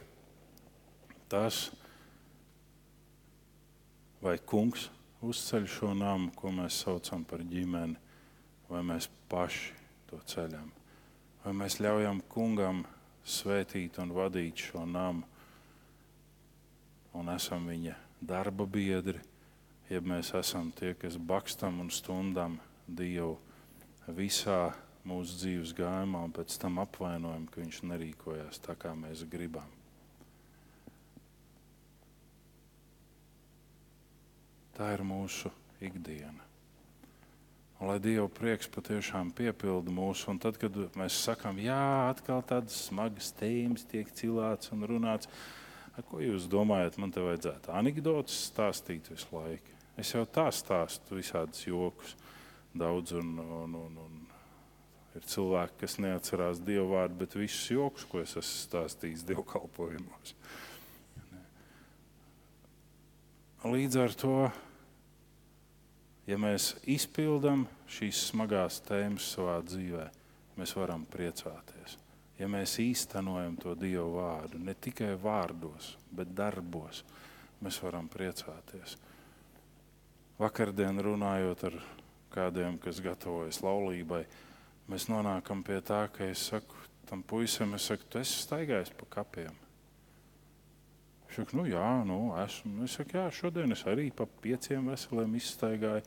tas, 1.31 1.69
vai 4.21 4.37
kungs 4.45 4.89
uzceļ 5.21 5.67
šo 5.69 5.91
namu, 5.97 6.31
ko 6.37 6.51
mēs 6.53 6.81
saucam 6.83 7.25
par 7.27 7.43
ģimeni, 7.45 7.97
vai 8.69 8.81
mēs 8.85 9.09
paši 9.29 9.73
to 10.09 10.21
ceļam. 10.25 10.69
Vai 11.43 11.53
mēs 11.57 11.79
ļaujam 11.81 12.21
kungam 12.29 12.83
svētīt 13.25 13.97
un 14.01 14.13
vadīt 14.15 14.61
šo 14.69 14.85
namu, 14.85 15.25
un 17.17 17.29
esam 17.33 17.67
viņa 17.69 17.97
darba 18.21 18.65
biedri, 18.65 19.19
ja 19.89 20.01
mēs 20.01 20.33
esam 20.37 20.71
tie, 20.71 20.93
kas 20.95 21.17
bakstam 21.17 21.81
un 21.83 21.89
stundam 21.91 22.59
Dievu 22.87 23.37
visā 24.11 24.71
mūsu 25.07 25.37
dzīves 25.41 25.75
gājumā, 25.77 26.23
un 26.27 26.33
pēc 26.35 26.57
tam 26.61 26.81
apvainojam, 26.83 27.47
ka 27.49 27.61
viņš 27.61 27.83
nerīkojās 27.89 28.61
tā, 28.65 28.75
kā 28.79 28.93
mēs 28.97 29.23
gribam. 29.29 29.80
Tā 34.81 34.87
ir 34.95 35.03
mūsu 35.05 35.51
ikdiena. 35.77 36.41
Un, 37.77 37.85
lai 37.85 37.99
Dieva 38.01 38.25
prieks 38.33 38.65
patiešām 38.73 39.27
piepilda 39.37 39.93
mūsu, 39.93 40.31
un 40.31 40.39
tad, 40.41 40.55
kad 40.57 40.73
mēs 40.97 41.19
sakām, 41.21 41.59
jā, 41.61 42.07
atkal 42.07 42.41
tādas 42.49 42.79
smagas 42.87 43.29
tēmas 43.37 43.85
tiek 43.91 44.09
cilāts 44.17 44.71
un 44.73 44.87
runāts, 44.89 45.29
ko 46.09 46.17
jūs 46.23 46.47
domājat, 46.49 46.97
man 46.97 47.13
te 47.13 47.21
vajadzētu 47.21 47.69
anekdotas 47.77 48.39
stāstīt 48.47 49.11
visu 49.11 49.29
laiku? 49.35 49.75
Es 50.01 50.15
jau 50.15 50.23
tā 50.25 50.47
stāstu 50.49 51.19
visādus 51.19 51.61
jokus 51.67 52.15
daudz, 52.73 53.13
un, 53.21 53.37
un, 53.37 53.77
un, 53.83 54.01
un 54.01 55.13
ir 55.13 55.29
cilvēki, 55.35 55.77
kas 55.83 55.99
neatcerās 56.01 56.63
Dievu 56.65 56.95
vārdu, 56.95 57.19
bet 57.21 57.37
visus 57.37 57.69
jokus, 57.69 58.09
ko 58.09 58.25
es 58.25 58.33
esmu 58.33 58.65
stāstījis 58.65 59.29
dievkalpojumos. 59.29 60.35
Līdz 63.77 64.01
ar 64.01 64.17
to, 64.17 64.35
ja 66.27 66.37
mēs 66.41 66.73
izpildām 66.89 67.65
šīs 67.91 68.27
smagās 68.31 68.81
tēmas 68.87 69.31
savā 69.35 69.59
dzīvē, 69.65 70.07
mēs 70.59 70.75
varam 70.77 71.05
priecāties. 71.09 71.97
Ja 72.39 72.49
mēs 72.49 72.77
īstenojam 72.81 73.57
to 73.61 73.75
Dievu 73.77 74.17
vārdu, 74.17 74.59
ne 74.61 74.73
tikai 74.73 75.13
vārdos, 75.21 75.95
bet 76.11 76.33
darbos, 76.33 77.03
mēs 77.61 77.77
varam 77.83 78.07
priecāties. 78.09 78.97
Vakardien 80.41 80.97
runājot 81.05 81.67
ar 81.69 81.81
kādiem, 82.33 82.79
kas 82.81 83.01
gatavojas 83.03 83.61
laulībai, 83.61 84.23
mēs 84.89 85.05
nonākam 85.11 85.61
pie 85.63 85.77
tā, 85.85 86.07
ka 86.09 86.25
es 86.25 86.47
saku 86.49 86.81
tam 87.11 87.23
puisim, 87.23 87.73
es 87.75 87.89
saku, 87.89 88.05
tu 88.07 88.21
esi 88.21 88.37
staigājis 88.45 88.93
pa 88.95 89.05
kapiem. 89.17 89.55
Viņš 91.31 91.37
saka, 91.45 91.55
nu 91.55 91.63
jā, 91.63 91.89
nu, 92.03 92.15
esmu. 92.43 92.83
Es 92.83 92.97
saku, 92.97 93.15
jā, 93.15 93.29
šodien 93.31 93.71
es 93.71 93.85
arī 93.87 94.09
pa 94.11 94.25
pieciem 94.43 94.89
veseliem 94.91 95.37
izstaigāju. 95.39 96.01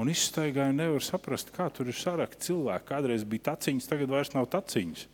Un 0.00 0.08
izstaigāju, 0.08 0.72
nevar 0.72 1.04
saprast, 1.04 1.52
kā 1.52 1.66
tur 1.68 1.90
ir 1.92 1.98
sarakti 1.98 2.46
cilvēki. 2.46 2.86
Kādreiz 2.88 3.26
bija 3.28 3.50
taciņas, 3.50 3.90
tagad 3.90 4.14
vairs 4.14 4.32
nav 4.32 4.48
taciņas. 4.54 5.04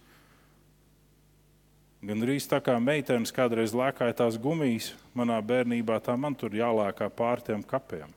Gan 2.07 2.23
arī 2.23 2.39
tā 2.47 2.63
kā 2.63 2.79
meitenes 2.79 3.35
kādreiz 3.35 3.75
lēkāja 3.75 4.21
tās 4.23 4.39
gumijas, 4.39 4.93
manā 5.19 5.43
bērnībā 5.43 5.99
tā 5.99 6.15
man 6.15 6.39
tur 6.39 6.55
jālēkā 6.55 7.11
pār 7.11 7.43
tiem 7.43 7.67
kapiem. 7.67 8.15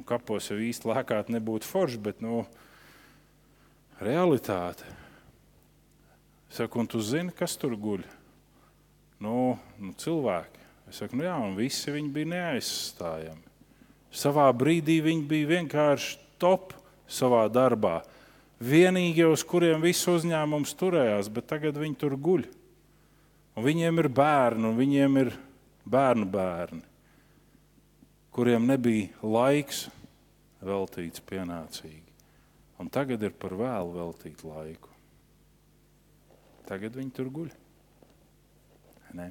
Un 0.00 0.08
kapos 0.08 0.48
jau 0.48 0.56
īsti 0.56 0.88
lēkāt 0.88 1.28
nebūtu 1.28 1.68
forši, 1.68 2.00
bet 2.08 2.24
nu, 2.24 2.46
realitāte. 4.00 4.88
Saku, 6.48 6.80
un 6.80 6.88
tu 6.88 7.04
zini, 7.04 7.36
kas 7.36 7.60
tur 7.60 7.76
guļ? 7.76 8.16
Nu, 9.24 9.58
nu, 9.78 9.92
cilvēki. 9.98 10.64
Es 10.88 11.02
saku, 11.02 11.18
nu 11.20 11.26
jā, 11.26 11.34
un 11.44 11.56
visi 11.58 11.92
viņi 11.92 12.12
bija 12.14 12.30
neaizstājami. 12.32 13.44
Savā 14.14 14.46
brīdī 14.56 15.02
viņi 15.04 15.26
bija 15.28 15.50
vienkārši 15.50 16.16
top 16.40 16.72
savā 17.08 17.44
darbā. 17.52 18.00
Vienīgie, 18.58 19.26
uz 19.28 19.44
kuriem 19.46 19.82
viss 19.84 20.08
uzņēmums 20.10 20.72
turējās, 20.80 21.28
bet 21.30 21.46
tagad 21.50 21.76
viņi 21.78 21.98
tur 22.00 22.16
guļ. 22.16 22.46
Un 23.58 23.66
viņiem 23.66 24.00
ir 24.00 24.08
bērni, 24.14 24.66
un 24.70 24.78
viņiem 24.78 25.20
ir 25.20 25.32
bērnu 25.88 26.26
bērni, 26.30 26.82
kuriem 28.34 28.66
nebija 28.70 29.10
laiks 29.22 29.86
veltīts 30.64 31.22
pienācīgi. 31.26 32.04
Un 32.78 32.90
tagad 32.94 33.22
ir 33.26 33.34
par 33.34 33.56
vēlu 33.58 33.96
veltīt 33.96 34.44
laiku. 34.46 34.92
Tagad 36.68 36.94
viņi 36.98 37.14
tur 37.14 37.32
guļ. 37.34 37.50
Ne? 39.16 39.30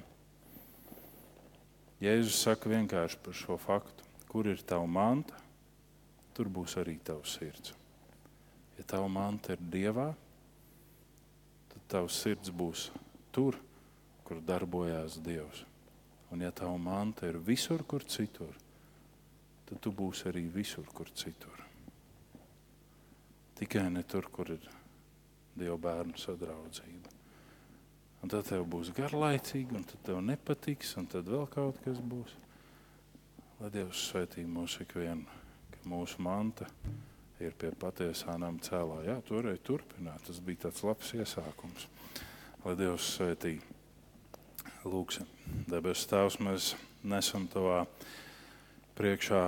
Jēzus 2.01 2.37
saka 2.45 2.69
vienkārši 2.69 3.19
par 3.25 3.37
šo 3.37 3.57
faktu, 3.61 4.05
kur 4.29 4.49
ir 4.49 4.61
tava 4.65 4.85
manta, 4.85 5.37
tur 6.37 6.49
būs 6.53 6.77
arī 6.77 6.97
tavs 7.01 7.37
sirds. 7.37 7.73
Ja 8.77 8.85
tava 8.85 9.07
manta 9.09 9.55
ir 9.55 9.63
dievā, 9.73 10.11
tad 11.73 11.87
tavs 11.89 12.19
sirds 12.21 12.53
būs 12.53 12.91
tur, 13.33 13.57
kur 14.27 14.41
darbojās 14.43 15.17
Dievs. 15.23 15.63
Un 16.35 16.41
ja 16.43 16.51
tava 16.51 16.77
manta 16.77 17.29
ir 17.29 17.39
visur, 17.39 17.85
kur 17.87 18.03
citur, 18.03 18.53
tad 19.65 19.79
tu 19.81 19.93
būsi 19.95 20.27
arī 20.27 20.43
visur, 20.51 20.85
kur 20.93 21.09
citur. 21.15 21.63
Tikai 23.57 23.87
ne 23.89 24.03
tur, 24.03 24.27
kur 24.29 24.51
ir 24.53 24.67
Dieva 25.57 25.77
bērnu 25.81 26.19
sadraudzība. 26.21 27.16
Un 28.23 28.31
tad 28.33 28.47
tev 28.49 28.65
būs 28.65 28.89
garlaicīgi, 28.97 29.77
un 29.77 29.85
tad 29.87 30.01
tev 30.07 30.21
nepatiks, 30.25 30.95
un 30.97 31.05
tad 31.11 31.29
vēl 31.29 31.45
kaut 31.53 31.77
kas 31.83 31.99
būs. 32.01 32.33
Lai 33.59 33.69
Dievs 33.73 34.07
svētī 34.09 34.45
mūsu 34.45 34.83
ikvienu, 34.85 35.25
ka 35.73 35.83
mūsu 35.89 36.21
manta 36.25 36.67
ir 37.41 37.53
pie 37.57 37.71
patiesā 37.77 38.37
nama 38.41 38.61
cēlā. 38.61 39.03
Jā, 39.05 39.17
to 39.25 39.37
varēja 39.37 39.61
turpināt. 39.65 40.25
Tas 40.25 40.41
bija 40.41 40.67
tāds 40.67 40.83
labs 40.85 41.13
iesākums. 41.17 41.87
Lai 42.65 42.75
Dievs 42.77 43.11
svētī. 43.17 43.57
Lūksim, 44.87 45.27
debes 45.67 46.05
Tēvs, 46.07 46.37
mēs 46.43 46.71
nesam 47.03 47.47
tavā 47.51 47.81
priekšā 48.95 49.41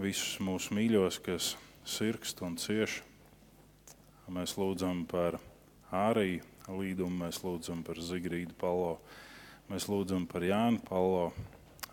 visus 0.00 0.38
mūsu 0.40 0.76
mīļos, 0.76 1.18
kas 1.24 1.54
sirgst 1.86 2.40
un 2.46 2.56
cieš. 2.60 3.00
Mēs 4.32 4.56
lūdzam 4.58 5.04
par 5.10 5.38
ārēju 5.94 6.55
līdumu, 6.66 7.24
mēs 7.24 7.38
lūdzam 7.44 7.82
par 7.86 8.00
Zigrīdu 8.02 8.54
Palo, 8.58 8.96
mēs 9.70 9.86
lūdzam 9.90 10.26
par 10.26 10.42
Jānu 10.42 10.80
Palo, 10.86 11.28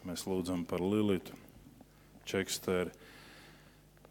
mēs 0.08 0.26
lūdzam 0.26 0.64
par 0.66 0.82
Lilitu 0.82 1.38
Čeksteri. 2.26 2.94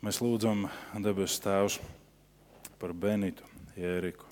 Mēs 0.02 0.18
lūdzam 0.22 0.66
debes 1.02 1.38
Tēvs 1.42 1.78
par 2.80 2.94
Benitu 2.94 3.46
Jēriku. 3.78 4.26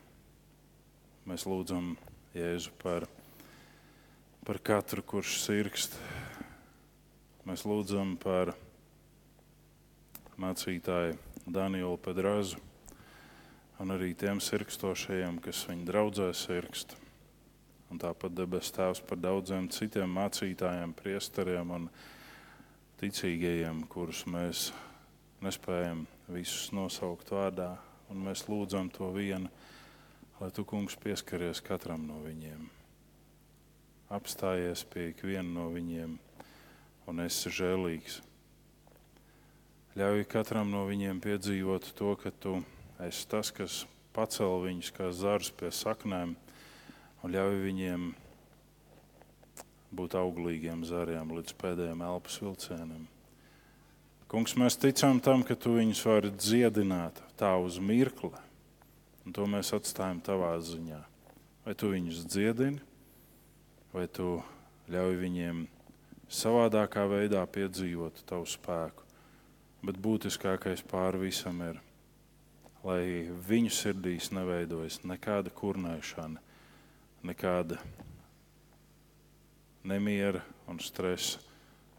Mēs 1.31 1.47
lūdzam 1.47 1.93
Jēzu 2.35 2.73
par, 2.83 3.07
par 4.47 4.59
katru, 4.67 5.03
kurš 5.03 5.37
sirgst. 5.45 5.95
Mēs 7.47 7.63
lūdzam 7.67 8.17
par 8.21 8.55
mācītāju 10.41 11.19
Danielu 11.47 11.97
Pedrazu 12.03 12.70
un 13.81 13.95
arī 13.95 14.13
tiem 14.13 14.41
sirkstošajiem, 14.45 15.41
kas 15.41 15.65
viņa 15.71 15.87
draudzē 15.89 16.29
sirkst. 16.37 16.93
Un 17.91 17.99
tāpat 17.99 18.35
debes 18.37 18.69
Tēvs 18.77 19.01
par 19.09 19.19
daudziem 19.19 19.71
citiem 19.73 20.13
mācītājiem, 20.15 20.93
priesteriem 20.95 21.73
un 21.75 21.87
ticīgajiem, 23.01 23.83
kurus 23.91 24.27
mēs 24.31 24.69
nespējam 25.43 26.05
visus 26.29 26.69
nosaukt 26.77 27.33
vārdā. 27.33 27.73
Un 28.11 28.21
mēs 28.27 28.45
lūdzam 28.51 28.91
to 28.93 29.09
vienu, 29.15 29.49
lai 30.41 30.51
tu, 30.55 30.65
kungs, 30.67 30.97
pieskaries 31.01 31.63
katram 31.65 32.05
no 32.09 32.19
viņiem. 32.25 32.67
Apstājies 34.11 34.83
pie 34.91 35.13
ikviena 35.13 35.47
no 35.55 35.69
viņiem 35.71 36.19
un 37.11 37.23
esi 37.25 37.53
žēlīgs. 37.55 38.19
Ļauj 39.99 40.27
katram 40.31 40.71
no 40.75 40.85
viņiem 40.87 41.23
piedzīvot 41.23 41.95
to, 41.99 42.13
ka 42.19 42.35
tu 42.35 42.59
esi 42.59 42.80
tas, 43.31 43.53
kas 43.55 43.85
pacēl 44.17 44.67
viņus 44.67 44.91
kā 44.97 45.11
zarus 45.15 45.53
pie 45.55 45.71
saknēm 45.73 46.35
un 47.23 47.33
ļauj 47.35 47.57
viņiem 47.65 48.11
būt 49.97 50.15
auglīgiem 50.19 50.85
zariem 50.87 51.33
līdz 51.35 51.57
pēdējiem 51.59 52.05
elpas 52.07 52.39
vilcienam. 52.43 53.09
Kungs, 54.31 54.55
mēs 54.55 54.79
ticam 54.79 55.19
tam, 55.19 55.43
ka 55.43 55.57
tu 55.59 55.75
viņus 55.75 56.05
vari 56.07 56.31
dziedināt 56.31 57.19
tā 57.41 57.51
uz 57.59 57.81
mirkli, 57.83 58.31
un 59.27 59.35
to 59.35 59.47
mēs 59.51 59.73
atstājam 59.75 60.21
tavā 60.23 60.53
ziņā. 60.63 61.01
Vai 61.67 61.75
tu 61.75 61.91
viņus 61.91 62.23
dziedini, 62.31 62.79
vai 63.91 64.07
tu 64.07 64.39
ļauj 64.91 65.19
viņiem 65.25 65.65
savādākā 66.31 67.09
veidā 67.11 67.43
piedzīvot 67.51 68.23
tavu 68.31 68.47
spēku. 68.47 69.07
Bet 69.83 69.99
būtiskākais 69.99 70.85
pāri 70.87 71.25
visam 71.27 71.59
ir, 71.67 71.81
lai 72.85 73.29
viņu 73.49 73.73
sirdīs 73.75 74.31
neveidojas 74.35 75.01
nekāda 75.05 75.53
kurnēšana, 75.53 76.41
nekāda 77.27 77.79
nemiera 79.85 80.43
un 80.69 80.81
stresa 80.81 81.41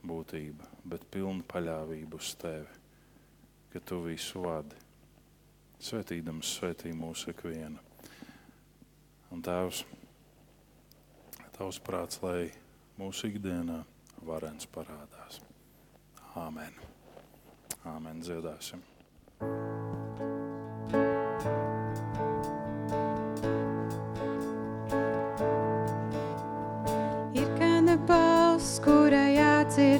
būtība, 0.05 0.65
bet 0.85 1.05
pilna 1.13 1.45
paļāvība 1.47 2.17
uz 2.17 2.33
tevi, 2.41 2.79
ka 3.73 3.81
tu 3.85 4.01
visu 4.07 4.45
vadi. 4.45 4.77
Svētīdams, 5.81 6.49
svētī 6.59 6.91
mūsu 6.93 7.31
ikvienu. 7.33 7.81
Un 9.33 9.41
Tēvs, 9.41 9.81
Tavs 11.57 11.79
prāts, 11.81 12.21
lai 12.21 12.51
mūsu 12.99 13.31
ikdienā 13.31 13.81
varens 14.25 14.69
parādās. 14.69 15.41
Āmen! 16.37 16.77
Āmen! 17.85 18.21
Dziedāsim! 18.25 18.85
Ir 19.41 19.70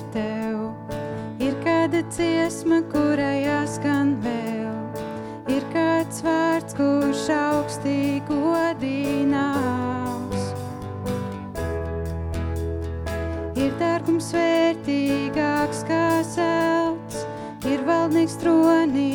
jādzird 0.01 0.13
tev, 0.13 0.73
ir 1.39 1.53
kāda 1.63 2.01
dziesma, 2.09 2.81
kurai 2.91 3.45
jāskan 3.45 4.15
vēl, 4.21 4.73
ir 5.49 5.63
kāds 5.73 6.23
vārds, 6.23 6.73
kurš 6.75 7.29
augstī 7.29 8.21
godināms. 8.27 9.21
Ir 13.55 13.71
dārgums 13.79 14.31
vērtīgāks 14.33 15.83
kā 15.87 16.23
zelts, 16.23 17.25
ir 17.65 17.85
valdnieks 17.85 18.37
tronī 18.41 19.11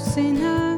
sinner. 0.00 0.69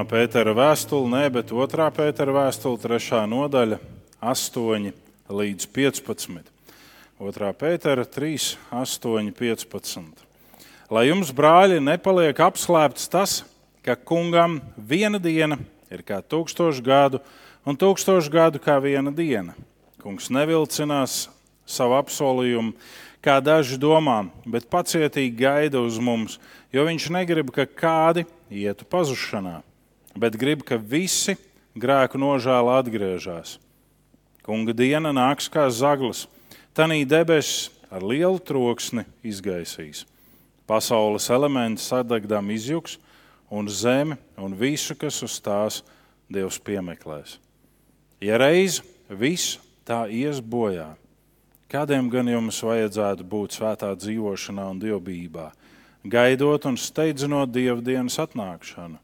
Pirmā 0.00 0.16
pētera 0.16 0.54
vēstule, 0.56 1.10
ne, 1.12 1.26
bet 1.28 1.50
otrā 1.52 1.90
pētera 1.92 2.32
vēstule, 2.32 2.78
trešā 2.80 3.18
nodaļa, 3.28 3.76
8 4.24 4.86
līdz 5.28 5.66
15. 5.76 6.48
Otrā 7.20 7.50
pētera 7.52 8.06
3, 8.08 8.56
8, 8.72 9.28
15. 9.36 10.24
Lai 10.88 11.04
jums, 11.04 11.34
brāļi, 11.36 11.82
nepaliek 11.84 12.32
apslēpts 12.32 13.12
tas, 13.12 13.36
ka 13.84 13.92
kungam 13.92 14.62
viena 14.78 15.20
diena 15.20 15.60
ir 15.92 16.00
kā 16.00 16.24
tūkstoš 16.24 16.80
gadu, 16.80 17.20
un 17.68 17.76
tūkstoš 17.76 18.32
gadu 18.32 18.56
kā 18.56 18.80
viena 18.80 19.12
diena. 19.12 19.52
Kungs 20.00 20.32
nevilcinās 20.32 21.26
savu 21.68 22.00
apsolījumu, 22.00 22.72
kā 23.20 23.36
daži 23.44 23.76
domā, 23.76 24.22
bet 24.48 24.72
pacietīgi 24.72 25.42
gaida 25.44 25.84
uz 25.84 26.00
mums, 26.00 26.40
jo 26.72 26.88
viņš 26.88 27.12
negrib, 27.12 27.52
ka 27.52 27.68
kādi 27.68 28.24
ietu 28.48 28.88
pazušanā, 28.88 29.60
bet 30.16 30.38
grib, 30.38 30.64
ka 30.66 30.76
visi 30.76 31.36
grēku 31.78 32.18
nožēla 32.18 32.80
atgriežas. 32.80 33.58
Kunga 34.46 34.74
diena 34.74 35.12
nāks 35.14 35.50
kā 35.52 35.68
zaglis, 35.70 36.26
tanī 36.74 37.04
debesis 37.06 37.68
ar 37.90 38.02
lielu 38.06 38.38
troksni 38.38 39.04
izgaisīs. 39.26 40.04
Pasaules 40.70 41.26
elementi 41.30 41.82
sadegdām 41.82 42.50
izjuks, 42.54 42.98
un 43.50 43.68
zeme 43.68 44.16
un 44.38 44.54
visu, 44.54 44.94
kas 44.94 45.22
uz 45.26 45.40
tās 45.42 45.82
Dievs 46.30 46.60
piemeklēs. 46.62 47.40
Ja 48.22 48.36
reiz 48.38 48.78
viss 49.10 49.56
tā 49.82 50.04
ies 50.06 50.38
bojā, 50.38 50.92
kādiem 51.66 52.06
gan 52.12 52.30
jums 52.30 52.60
vajadzētu 52.62 53.26
būt 53.26 53.56
svētā 53.58 53.90
dzīvošanā 53.98 54.68
un 54.70 54.78
dievbijībā, 54.78 55.48
gaidot 56.06 56.68
un 56.70 56.78
steidzinot 56.78 57.50
dievdienas 57.50 58.20
atnākšanu, 58.22 59.00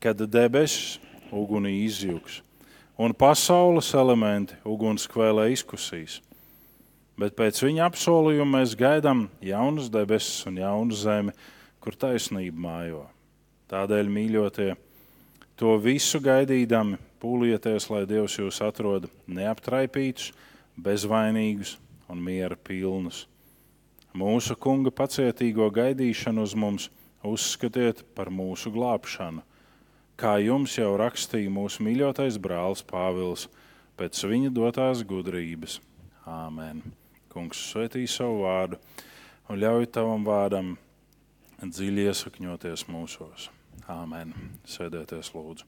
kad 0.00 0.20
debesis 0.32 0.98
ugunī 1.30 1.84
izjūgs 1.84 2.40
un 3.00 3.14
pasaules 3.16 3.94
elementi 3.96 4.56
ugunskvēlē 4.68 5.46
izkusīs. 5.54 6.18
Bet 7.20 7.32
pēc 7.36 7.62
viņa 7.64 7.86
apsolījuma 7.88 8.58
mēs 8.58 8.74
gaidām 8.76 9.26
jaunas 9.44 9.88
debesis 9.92 10.44
un 10.48 10.58
jaunu 10.60 10.96
zemi, 10.96 11.32
kur 11.80 11.96
taisnība 11.96 12.60
mājo. 12.60 13.02
Tādēļ, 13.72 14.08
mīļotie, 14.12 14.70
to 15.56 15.76
visu 15.80 16.20
gaidīdami, 16.24 16.98
pūlieties, 17.20 17.88
lai 17.92 18.06
Dievs 18.08 18.38
jūs 18.40 18.60
atrod 18.64 19.08
neaptraipītus, 19.28 20.32
bezvainīgus 20.80 21.76
un 22.10 22.20
miera 22.24 22.56
pilnus. 22.56 23.26
Mūsu 24.16 24.56
kunga 24.58 24.90
pacietīgo 24.92 25.68
gaidīšanu 25.72 26.44
uz 26.44 26.56
mums 26.56 26.88
uzskatiet 27.24 28.02
par 28.16 28.32
mūsu 28.32 28.72
glābšanu, 28.74 29.44
kā 30.20 30.36
jums 30.44 30.74
jau 30.76 30.92
rakstīja 31.00 31.50
mūsu 31.52 31.84
mīļotais 31.86 32.36
brālis 32.42 32.82
Pāvils 32.84 33.46
pēc 33.96 34.20
viņa 34.28 34.50
dotās 34.52 35.04
gudrības. 35.06 35.78
Āmen! 36.28 36.82
Kungs 37.30 37.60
svētī 37.70 38.02
savu 38.10 38.42
vārdu 38.42 38.76
un 39.48 39.60
ļauj 39.62 39.86
tavam 39.94 40.26
vārdam 40.26 40.74
dziļi 41.62 42.08
iesakņoties 42.10 42.84
mūsos. 42.90 43.48
Āmen! 43.88 44.34
Sēdieties, 44.68 45.32
lūdzu! 45.36 45.64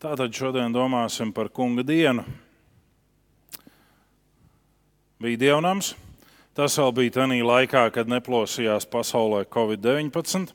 Tātad 0.00 0.32
šodien 0.36 0.72
domāsim 0.72 1.32
par 1.32 1.48
kunga 1.52 1.84
dienu. 1.86 2.24
Bija 5.20 5.40
dievnams. 5.40 5.94
Tas 6.56 6.76
vēl 6.80 6.92
bija 6.96 7.12
tajā 7.18 7.44
laikā, 7.44 7.82
kad 7.92 8.08
neplosījās 8.08 8.88
pasaulē 8.88 9.42
Covid-19, 9.52 10.54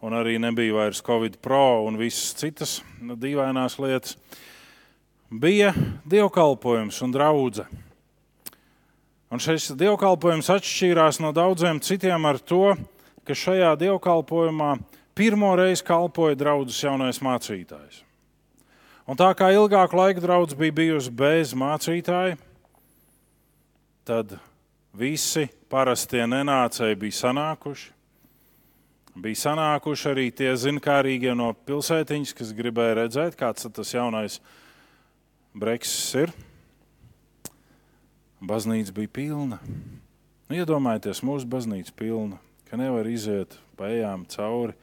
un 0.00 0.16
arī 0.16 0.38
nebija 0.40 0.74
vairs 0.76 1.02
Covid 1.04 1.38
pro 1.42 1.82
un 1.86 1.98
visas 2.00 2.34
citas 2.38 2.78
dīvainās 3.00 3.78
lietas. 3.80 4.16
Bija 5.30 5.74
dievkalpojums 6.10 7.02
un 7.06 7.12
draudzene. 7.14 7.86
Un 9.30 9.38
šis 9.38 9.68
dievkalpojums 9.78 10.48
atšķīrās 10.50 11.20
no 11.22 11.30
daudziem 11.30 11.78
citiem 11.78 12.24
ar 12.26 12.40
to, 12.42 12.74
ka 13.22 13.36
šajā 13.36 13.76
dievkalpojumā 13.78 14.72
pirmo 15.14 15.52
reizi 15.54 15.84
kalpoja 15.86 16.34
draudzes 16.34 16.80
jaunais 16.82 17.20
mācītājs. 17.22 18.00
Un 19.06 19.18
tā 19.18 19.28
kā 19.38 19.52
ilgāku 19.54 19.98
laiku 19.98 20.22
draudzene 20.24 20.58
bija 20.64 20.76
bijusi 20.80 21.14
bez 21.14 21.54
mācītāja, 21.54 22.34
tad 24.06 24.34
visi 24.98 25.46
parastie 25.70 26.24
nenācēji 26.26 26.98
bija 26.98 27.18
sanākuši. 27.20 27.99
Bija 29.18 29.40
sanākuši 29.40 30.06
arī 30.12 30.28
tie 30.30 30.52
zinkārīgie 30.54 31.32
no 31.34 31.50
pilsētiņas, 31.66 32.34
kas 32.38 32.52
gribēja 32.54 33.00
redzēt, 33.02 33.34
kāds 33.38 33.66
tas 33.66 33.90
jaunais 33.90 34.38
breksis 35.56 36.14
ir. 36.22 36.34
Baznīca 38.40 38.94
bija 38.94 39.10
pilna. 39.10 39.58
Nu, 40.46 40.56
iedomājieties, 40.56 41.24
mūsu 41.26 41.48
baznīca 41.50 41.92
pilna, 41.98 42.38
ka 42.70 42.78
nevar 42.78 43.10
iziet 43.10 43.58
pa 43.78 43.90
ejām 43.90 44.24
cauri. 44.30 44.78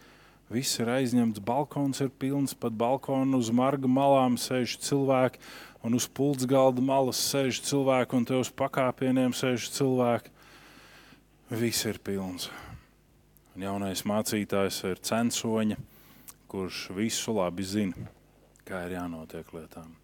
Viss 0.52 0.80
ir 0.80 0.92
aizņemts, 0.92 1.42
balkons 1.44 2.04
ir 2.04 2.12
pilns, 2.12 2.54
pat 2.56 2.76
balkonu 2.76 3.40
uz 3.40 3.50
marga 3.52 3.90
malām 3.92 4.38
sēž 4.40 4.78
cilvēki, 4.84 5.42
un 5.84 5.96
uz 5.96 6.08
pults 6.08 6.48
galda 6.48 6.84
malas 6.84 7.20
sēž 7.32 7.64
cilvēki, 7.68 8.16
un 8.16 8.28
te 8.28 8.40
uz 8.40 8.52
pakāpieniem 8.52 9.36
sēž 9.36 9.72
cilvēki. 9.76 10.32
Viss 11.52 11.88
ir 11.88 12.00
pilns. 12.04 12.52
Un 13.58 13.64
jaunais 13.66 14.04
mācītājs 14.06 14.84
ir 14.86 15.00
censoņa, 15.02 15.80
kurš 16.46 16.92
visu 16.94 17.34
labi 17.34 17.64
zina, 17.66 18.04
kā 18.70 18.84
ir 18.86 18.92
jānotiek 18.94 19.48
lietām. 19.50 19.96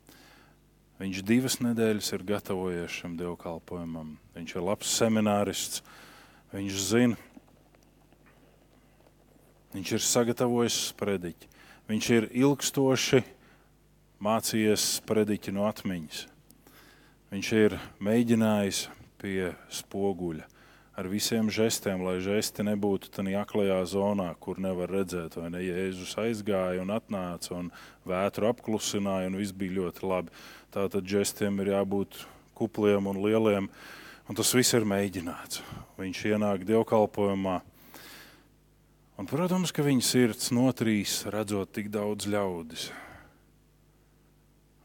Viņš 0.98 1.20
divas 1.22 1.60
nedēļas 1.62 2.08
ir 2.16 2.24
gatavojies 2.32 2.96
šim 2.98 3.14
dievkalpojumam. 3.20 4.16
Viņš 4.34 4.56
ir 4.56 4.66
labs 4.66 4.96
seminārists. 4.98 5.84
Viņš 6.50 6.80
zina, 6.82 7.20
viņš 9.76 9.92
ir 10.00 10.04
sagatavojis 10.08 10.80
sprediķi. 10.88 11.52
Viņš 11.92 12.10
ir 12.18 12.28
ilgstoši 12.34 13.22
mācījies 14.18 14.88
sprediķi 14.96 15.54
no 15.54 15.68
atmiņas. 15.70 16.24
Viņš 17.30 17.54
ir 17.62 17.78
mēģinājis 18.02 18.88
pie 19.22 19.54
spoguļa 19.70 20.50
ar 20.94 21.10
visiem 21.10 21.50
žestiem, 21.50 22.04
lai 22.06 22.20
žesti 22.22 22.66
nebūtu 22.66 23.10
tādā 23.14 23.34
aklajā 23.42 23.80
zonā, 23.90 24.30
kur 24.40 24.62
nevar 24.62 24.92
redzēt, 24.94 25.38
vai 25.40 25.50
ne? 25.54 25.64
Jēzus 25.66 26.14
aizgāja 26.22 26.84
un 26.84 26.94
atnāca 26.94 27.56
un 27.58 27.72
vētru 28.06 28.52
apklusināja, 28.52 29.32
un 29.32 29.40
viss 29.42 29.56
bija 29.58 29.80
ļoti 29.80 30.06
labi. 30.06 30.34
Tātad 30.74 31.06
žestiem 31.10 31.60
ir 31.64 31.74
jābūt 31.74 32.24
kupliem 32.58 33.10
un 33.10 33.22
lieliem, 33.26 33.70
un 34.30 34.38
tas 34.38 34.54
viss 34.54 34.74
ir 34.78 34.86
mēģināts. 34.90 35.64
Viņš 35.98 36.26
ienāk 36.34 36.66
dievkalpojumā. 36.70 37.62
Un, 39.14 39.30
protams, 39.30 39.70
ka 39.74 39.86
viņa 39.86 40.06
sirds 40.06 40.50
notrīs, 40.54 41.22
redzot 41.30 41.70
tik 41.74 41.92
daudz 41.94 42.26
ļaudis. 42.30 42.88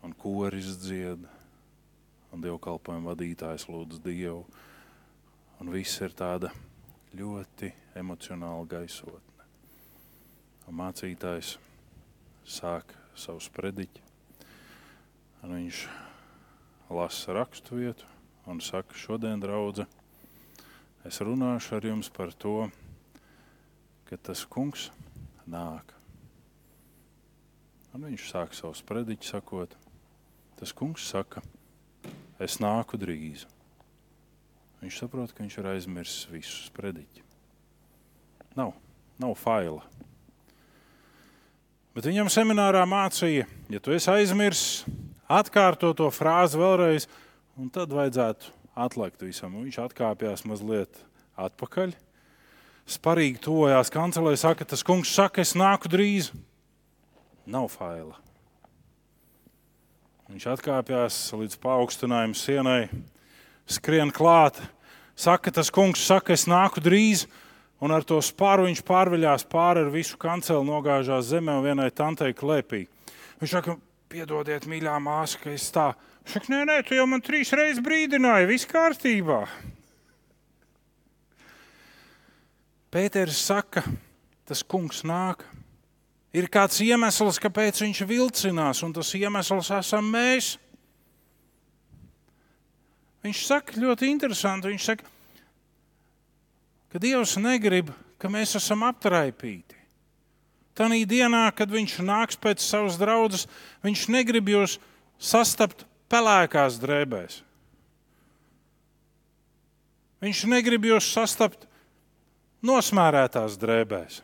Un 0.04 0.12
koris 0.16 0.76
dzied, 0.80 1.24
un 2.32 2.44
dievkalpojuma 2.44 3.14
vadītājs 3.14 3.66
lūdz 3.68 4.00
Dievu. 4.04 4.44
Un 5.58 5.72
viss 5.74 5.98
ir 6.04 6.12
tāda 6.14 6.52
ļoti 7.18 7.72
emocionāla 7.98 8.66
gaisotne. 8.70 9.46
Un 10.70 10.76
mācītājs 10.78 11.56
sāk 12.46 12.94
savu 13.18 13.42
sprediķi. 13.42 14.04
Un 15.42 15.56
viņš 15.56 15.82
lasa 16.94 17.34
rakstu 17.34 17.80
vietu 17.80 18.06
un 18.48 18.62
saka, 18.64 18.94
šodien, 18.96 19.42
draudzē, 19.42 19.84
es 21.04 21.18
runāšu 21.20 21.76
ar 21.76 21.90
jums 21.90 22.08
par 22.08 22.32
to, 22.32 22.70
ka 24.08 24.16
tas 24.16 24.46
kungs 24.48 24.88
nāk. 25.44 25.92
Un 27.92 28.06
viņš 28.08 28.30
sāk 28.30 28.56
savu 28.56 28.78
sprediķi 28.78 29.34
sakot, 29.34 29.74
tas 30.56 30.72
kungs 30.72 31.10
saka, 31.10 31.42
es 32.38 32.60
nāku 32.62 33.00
drīz. 33.00 33.48
Viņš 34.82 35.00
saprot, 35.00 35.32
ka 35.34 35.42
viņš 35.42 35.56
ir 35.58 35.72
aizmirsis 35.72 36.28
visu 36.30 36.68
sprediķi. 36.68 37.24
Nav 38.58 38.76
nav 39.18 39.34
faila. 39.38 39.82
Bet 41.94 42.06
viņam 42.06 42.30
seminārā 42.30 42.84
mācīja, 42.86 43.48
ja 43.72 43.80
tu 43.82 43.94
esi 43.94 44.10
aizmirsis, 44.12 44.84
atkārto 45.26 45.90
to 45.98 46.06
frāzi 46.14 46.60
vēlreiz, 46.60 47.08
un 47.58 47.72
tad 47.74 47.90
vajadzētu 47.94 48.52
atlikt 48.78 49.24
visam. 49.26 49.56
Un 49.58 49.66
viņš 49.66 49.80
atkāpjas 49.88 50.46
mazliet 50.46 51.02
atpakaļ. 51.38 51.96
Sparīgi 52.88 53.42
tojās 53.44 53.90
kancelē, 53.92 54.36
saka, 54.38 54.64
tas 54.64 54.86
kungs 54.86 55.10
saka, 55.12 55.42
es 55.42 55.56
nāku 55.58 55.90
drīz. 55.90 56.30
Nav 57.48 57.66
faila. 57.72 58.14
Viņš 60.28 60.46
atkāpjas 60.54 61.18
līdz 61.34 61.58
paaugstinājuma 61.60 62.36
sienai, 62.36 62.82
skrien 63.68 64.12
klāt. 64.14 64.58
Saka, 65.18 65.52
tas 65.54 65.70
kungs 65.74 66.04
saka, 66.06 66.32
es 66.34 66.46
nāku 66.48 66.82
drīz, 66.82 67.26
un 67.82 67.92
ar 67.94 68.06
to 68.06 68.20
spāru 68.22 68.68
viņš 68.68 68.84
pārveļās 68.86 69.46
pāri 69.50 69.84
ar 69.84 69.90
visu 69.92 70.18
kanceli, 70.20 70.64
nogāžās 70.66 71.30
zemē 71.32 71.58
un 71.58 71.66
vienai 71.66 71.90
tantei 71.90 72.34
klēpī. 72.36 72.84
Viņš 73.42 73.54
saka, 73.54 73.74
piedodiet, 74.10 74.66
mīļā 74.70 74.94
māsa, 75.02 75.40
ka 75.42 75.50
es 75.52 75.66
tā. 75.74 75.90
Viņš 76.24 76.36
saka, 76.38 76.52
nē, 76.54 76.62
nē, 76.70 76.78
tu 76.86 76.96
jau 76.96 77.06
man 77.10 77.24
trīs 77.24 77.52
reizes 77.56 77.82
brīdināji, 77.84 78.48
viss 78.50 78.70
kārtībā. 78.70 79.42
Pēters 82.88 83.42
saka, 83.44 83.82
tas 84.48 84.62
kungs 84.64 85.02
nāk. 85.04 85.42
Ir 86.36 86.46
kāds 86.52 86.78
iemesls, 86.84 87.40
kāpēc 87.40 87.82
viņš 87.82 88.00
vilcinās, 88.08 88.80
un 88.86 88.94
tas 88.96 89.10
iemesls 89.16 89.70
esam 89.76 90.08
mēs. 90.12 90.54
Viņš 93.28 93.40
saka 93.44 93.76
ļoti 93.76 94.08
interesanti. 94.08 94.70
Viņš 94.72 94.84
saka, 94.88 95.04
ka 96.88 97.00
Dievs 97.02 97.34
negrib, 97.36 97.90
ka 98.16 98.30
mēs 98.32 98.54
esam 98.56 98.86
aptraipīti. 98.88 99.76
Tanī 100.78 101.02
dienā, 101.10 101.42
kad 101.52 101.68
viņš 101.68 101.98
nāks 102.06 102.38
pēc 102.40 102.62
savas 102.64 102.96
draudzes, 102.96 103.44
viņš 103.84 104.06
negrib 104.14 104.48
jūs 104.48 104.78
sastapt 105.20 105.84
pelēkās 106.08 106.78
drēbēs. 106.80 107.42
Viņš 110.24 110.44
negrib 110.48 110.88
jūs 110.88 111.10
sastapt 111.12 111.68
nosmērētās 112.64 113.58
drēbēs. 113.60 114.22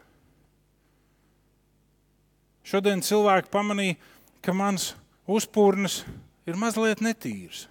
Šodien 2.64 3.04
cilvēki 3.04 3.52
pamanīja, 3.52 4.00
ka 4.40 4.56
mans 4.56 4.94
uzpūrnis 5.28 6.00
ir 6.48 6.56
mazliet 6.56 7.04
netīrs. 7.04 7.66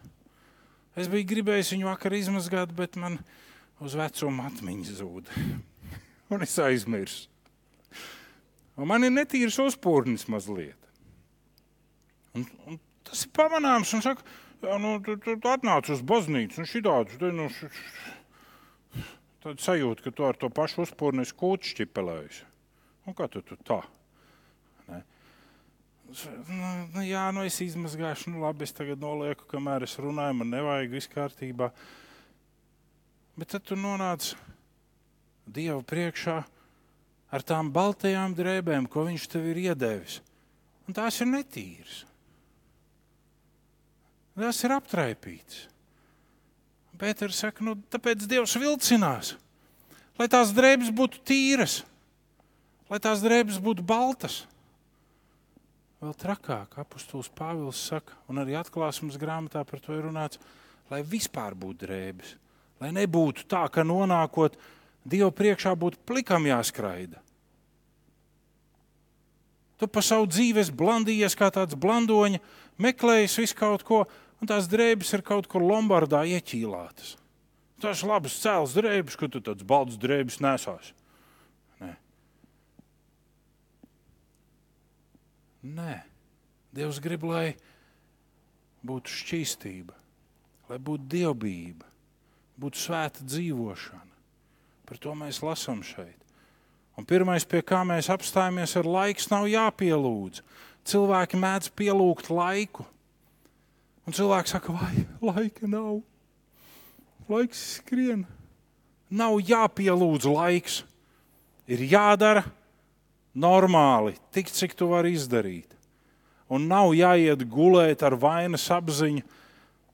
Es 0.99 1.09
biju 1.09 1.25
gribējis 1.31 1.73
viņu 1.73 1.89
vakar 1.89 2.13
izmazgāt, 2.13 2.73
bet 2.77 2.97
man 3.01 3.17
uz 3.81 3.95
vecumu 3.97 4.45
atmiņas 4.45 4.97
zūd. 4.99 5.31
Un 6.33 6.45
es 6.45 6.53
aizmirsu. 6.61 7.29
Un 8.77 8.89
man 8.89 9.05
ir 9.05 9.13
netīrs 9.13 9.59
uzpūrnis 9.61 10.25
mazliet. 10.33 10.77
Un, 12.33 12.45
un 12.65 12.79
tas 13.05 13.25
ir 13.25 13.33
pamanāms. 13.37 13.91
Un 13.93 14.01
saka, 14.05 14.25
nu, 14.81 14.95
tu, 15.05 15.17
tu, 15.21 15.35
tu 15.37 15.51
atnāc 15.51 15.89
uz 15.93 16.01
baznīcu 16.01 16.63
un 16.63 16.69
šitādu. 16.69 17.33
Nu, 17.37 17.49
š, 17.53 17.69
š, 17.69 19.03
tad 19.45 19.61
sajūta, 19.61 20.07
ka 20.07 20.15
tu 20.15 20.25
ar 20.25 20.39
to 20.39 20.49
pašu 20.53 20.87
uzpūrni 20.87 21.25
skūti 21.29 21.73
šķipelējusi. 21.73 22.47
Un 23.09 23.17
kā 23.17 23.29
tu, 23.29 23.43
tu 23.45 23.59
tā? 23.67 23.83
Nu, 26.13 26.71
nu, 26.93 27.03
jā, 27.05 27.23
nu 27.33 27.43
es 27.47 27.57
izmazgāšu, 27.63 28.33
nu 28.33 28.43
labi, 28.43 28.67
es 28.67 28.75
tagad 28.75 29.01
nolieku, 29.01 29.47
kamēr 29.49 29.85
es 29.87 29.95
runāju, 29.97 30.37
man 30.39 30.51
nevajag 30.53 30.93
viss 30.93 31.09
kārtībā. 31.09 31.71
Bet 33.39 33.53
tad 33.55 33.65
tu 33.65 33.77
nonāc 33.79 34.33
Dieva 35.43 35.81
priekšā 35.83 36.37
ar 37.33 37.43
tām 37.43 37.71
baltajām 37.73 38.35
drēbēm, 38.37 38.85
ko 38.87 39.07
viņš 39.09 39.25
tev 39.33 39.49
ir 39.51 39.59
iedevis. 39.65 40.19
Un 40.87 40.95
tās 40.95 41.17
ir 41.23 41.29
netīras. 41.31 42.03
Tas 44.37 44.61
ir 44.65 44.73
aptraipīts. 44.75 45.65
Pēters 47.01 47.41
saka, 47.41 47.65
nu, 47.65 47.75
tāpēc 47.91 48.23
Dievs 48.29 48.53
vilcinās, 48.61 49.33
lai 50.19 50.29
tās 50.31 50.53
drēbes 50.55 50.93
būtu 50.93 51.19
tīras, 51.25 51.81
lai 52.87 53.01
tās 53.01 53.23
drēbes 53.25 53.57
būtu 53.61 53.83
baltas. 53.85 54.43
Vēl 56.03 56.15
trakāk, 56.19 56.73
apustulis 56.81 57.29
Pāvils 57.31 57.79
saka, 57.79 58.17
un 58.27 58.41
arī 58.41 58.57
atklāsmes 58.59 59.15
grāmatā 59.15 59.61
par 59.63 59.79
to 59.79 59.93
ir 59.95 60.03
runāts, 60.03 60.39
lai 60.91 60.99
vispār 60.99 61.55
būtu 61.55 61.85
drēbes. 61.85 62.33
Lai 62.83 62.89
nebūtu 62.91 63.45
tā, 63.47 63.61
ka 63.71 63.85
nonākot 63.87 64.57
Dieva 65.07 65.29
priekšā 65.35 65.73
būtu 65.79 65.99
plikam 66.07 66.45
jāskraida. 66.47 67.19
Tu 69.79 69.87
pa 69.91 70.03
savu 70.03 70.27
dzīvi 70.31 70.63
blandījies 70.79 71.35
kā 71.39 71.49
tāds 71.51 71.75
blandoņa, 71.75 72.39
meklējis 72.79 73.39
visu 73.41 73.57
kaut 73.59 73.83
ko, 73.87 74.03
un 74.39 74.47
tās 74.47 74.67
drēbes 74.71 75.11
ir 75.15 75.23
kaut 75.23 75.47
kur 75.51 75.63
Lombardā 75.63 76.25
ieķīlātas. 76.35 77.17
Tas 77.83 78.03
labs 78.07 78.35
cēls 78.43 78.75
drēbes, 78.75 79.15
ka 79.19 79.27
tu 79.27 79.43
tāds 79.43 79.63
balts 79.67 79.99
drēbes 79.99 80.39
nesās. 80.43 80.93
Nē. 85.63 86.01
Dievs 86.73 86.97
grib, 86.99 87.23
lai 87.29 87.53
būtu 88.83 89.11
šķīstība, 89.13 89.93
lai 90.71 90.79
būtu 90.81 91.05
dievbijība, 91.11 91.85
būtu 92.59 92.81
svēta 92.81 93.23
dzīvošana. 93.23 94.09
Par 94.89 94.99
to 94.99 95.13
mēs 95.15 95.39
lasām 95.45 95.83
šeit. 95.85 96.17
Un 96.97 97.05
pirmais, 97.09 97.45
pie 97.45 97.61
kā 97.65 97.81
mēs 97.87 98.09
apstājamies, 98.13 98.75
ir 98.77 98.89
laiks, 98.89 99.29
nav 99.31 99.47
jāpielūdz. 99.49 100.41
Cilvēki 100.89 101.39
mēdz 101.39 101.69
pielūgt 101.77 102.29
laiku. 102.33 102.85
Un 104.03 104.17
cilvēks 104.17 104.53
saka, 104.57 104.75
vai 104.75 105.05
laika 105.23 105.69
nav? 105.69 106.01
Laiks 107.31 107.61
skrien. 107.77 108.25
Nav 109.13 109.39
jāpielūdz 109.39 110.27
laiks. 110.27 110.81
Ir 111.69 111.85
jādara 111.87 112.43
normāli, 113.33 114.15
tik 114.33 114.51
cik 114.53 114.75
tu 114.77 114.89
vari 114.91 115.13
izdarīt. 115.17 115.73
Un 116.53 116.67
nav 116.69 116.93
jāiet 116.93 117.45
gulēt 117.49 118.03
ar 118.05 118.15
vainas 118.19 118.65
apziņu, 118.71 119.23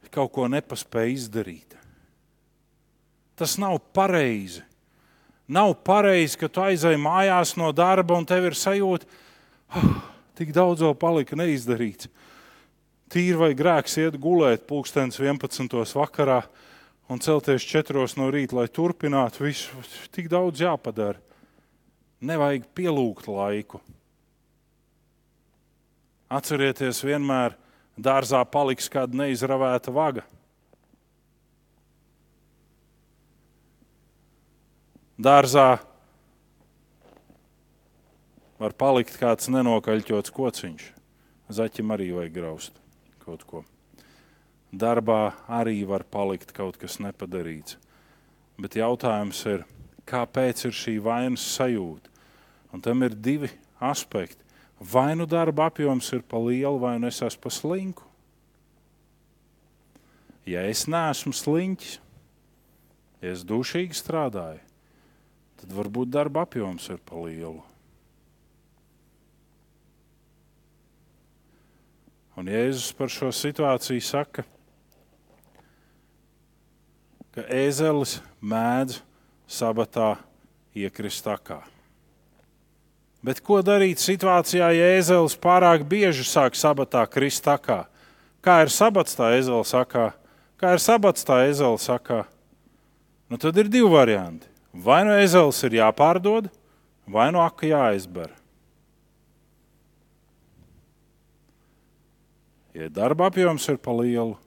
ka 0.03 0.11
kaut 0.19 0.33
ko 0.35 0.47
nepaspēj 0.51 1.13
izdarīt. 1.13 1.77
Tas 3.39 3.55
nav 3.61 3.77
pareizi. 3.95 4.65
Nav 5.49 5.73
pareizi, 5.87 6.37
ka 6.37 6.49
tu 6.51 6.61
aizej 6.61 6.97
mājās 6.99 7.55
no 7.57 7.71
darba 7.73 8.17
un 8.19 8.27
tev 8.27 8.49
ir 8.51 8.57
sajūta, 8.57 9.07
ka 9.71 9.79
oh, 9.79 10.01
tik 10.37 10.51
daudz 10.53 10.83
vēl 10.83 10.97
palika 10.99 11.37
neizdarīts. 11.39 12.09
Tīri 13.09 13.39
vai 13.39 13.53
grēks 13.57 13.95
iet 13.97 14.19
gulēt 14.21 14.67
pulkstenis 14.69 15.17
11. 15.17 15.73
vakarā 15.97 16.43
un 17.09 17.21
celties 17.23 17.65
4. 17.65 18.05
no 18.19 18.27
rīta, 18.29 18.59
lai 18.59 18.67
turpinātu 18.69 19.47
visu. 19.47 19.81
Tik 20.13 20.29
daudz 20.29 20.61
jāpadara. 20.61 21.17
Nevajag 22.19 22.65
pielūgt 22.75 23.29
laiku. 23.31 23.79
Atcerieties, 26.29 26.99
vienmēr 27.05 27.55
dārzā 27.97 28.43
paliks 28.45 28.91
kāda 28.91 29.23
neizravēta 29.23 29.93
vaga. 29.93 30.25
dārzā 35.19 35.81
var 38.59 38.75
palikt 38.79 39.17
kāds 39.19 39.49
nenokaļķots 39.51 40.31
kociņš. 40.35 40.85
Zaķim 41.49 41.91
arī 41.91 42.11
vajag 42.15 42.35
graust 42.37 42.79
kaut 43.23 43.43
ko. 43.49 43.63
Darbā 44.71 45.33
arī 45.49 45.81
var 45.89 46.05
palikt 46.05 46.53
kaut 46.55 46.77
kas 46.79 46.99
nepadarīts. 47.03 47.77
Bet 48.59 48.77
jautājums 48.79 49.41
ir, 49.49 49.65
kāpēc 50.07 50.67
ir 50.69 50.75
šī 50.75 50.95
vainas 51.03 51.43
sajūta? 51.57 52.08
Un 52.73 52.81
tam 52.81 53.03
ir 53.03 53.15
divi 53.15 53.49
aspekti. 53.79 54.43
Vai 54.79 55.15
nu 55.15 55.25
darba 55.27 55.67
apjoms 55.67 56.11
ir 56.15 56.21
pa 56.23 56.39
lielu, 56.39 56.77
vai 56.79 56.97
nu 56.99 57.09
es 57.09 57.19
esmu 57.21 57.41
pa 57.43 57.51
slinku. 57.51 58.05
Ja 60.47 60.63
es 60.65 60.85
neesmu 60.89 61.33
sliņķis, 61.35 61.97
ja 63.21 63.33
es 63.35 63.43
dušīgi 63.45 63.97
strādāju, 63.97 64.61
tad 65.59 65.73
varbūt 65.75 66.13
darba 66.15 66.45
apjoms 66.47 66.87
ir 66.89 67.01
pa 67.05 67.19
lielu. 67.19 67.59
Un 72.39 72.47
Jēzus 72.47 72.93
par 72.95 73.11
šo 73.11 73.33
situāciju 73.35 73.99
saka, 73.99 74.45
ka 77.35 77.43
ēzelis 77.51 78.21
mēdz 78.39 79.01
sabatā 79.43 80.13
iekrist 80.71 81.27
takā. 81.27 81.59
Bet 83.25 83.41
ko 83.43 83.59
darīt 83.65 83.99
situācijā, 83.99 84.69
ja 84.71 84.91
ēzelis 84.95 85.35
pārāk 85.39 85.83
bieži 85.87 86.23
sāk 86.23 86.55
sabatā 86.55 87.03
krist 87.11 87.43
takā? 87.43 87.83
Kā 88.39 88.61
ir 88.63 88.71
sabats 88.71 89.17
tā 89.19 89.33
ēzela 89.35 89.65
sakā? 89.67 90.13
Kā 90.59 90.75
ir 90.75 90.83
sabats 90.83 91.27
tā 91.27 91.41
ēzela 91.49 91.75
sakā? 91.79 92.23
Nu, 93.27 93.37
tad 93.37 93.57
ir 93.59 93.67
divi 93.67 93.91
varianti. 93.91 94.47
Vai 94.71 95.01
nu 95.03 95.17
ezels 95.19 95.59
ir 95.67 95.75
jāpārdod, 95.81 96.47
vai 97.09 97.27
no 97.33 97.41
aka 97.43 97.67
jāizber. 97.67 98.31
Ja 102.77 102.87
darba 102.93 103.27
apjoms 103.27 103.65
ir 103.67 103.79
pa 103.81 103.91
lielu, 103.97 104.37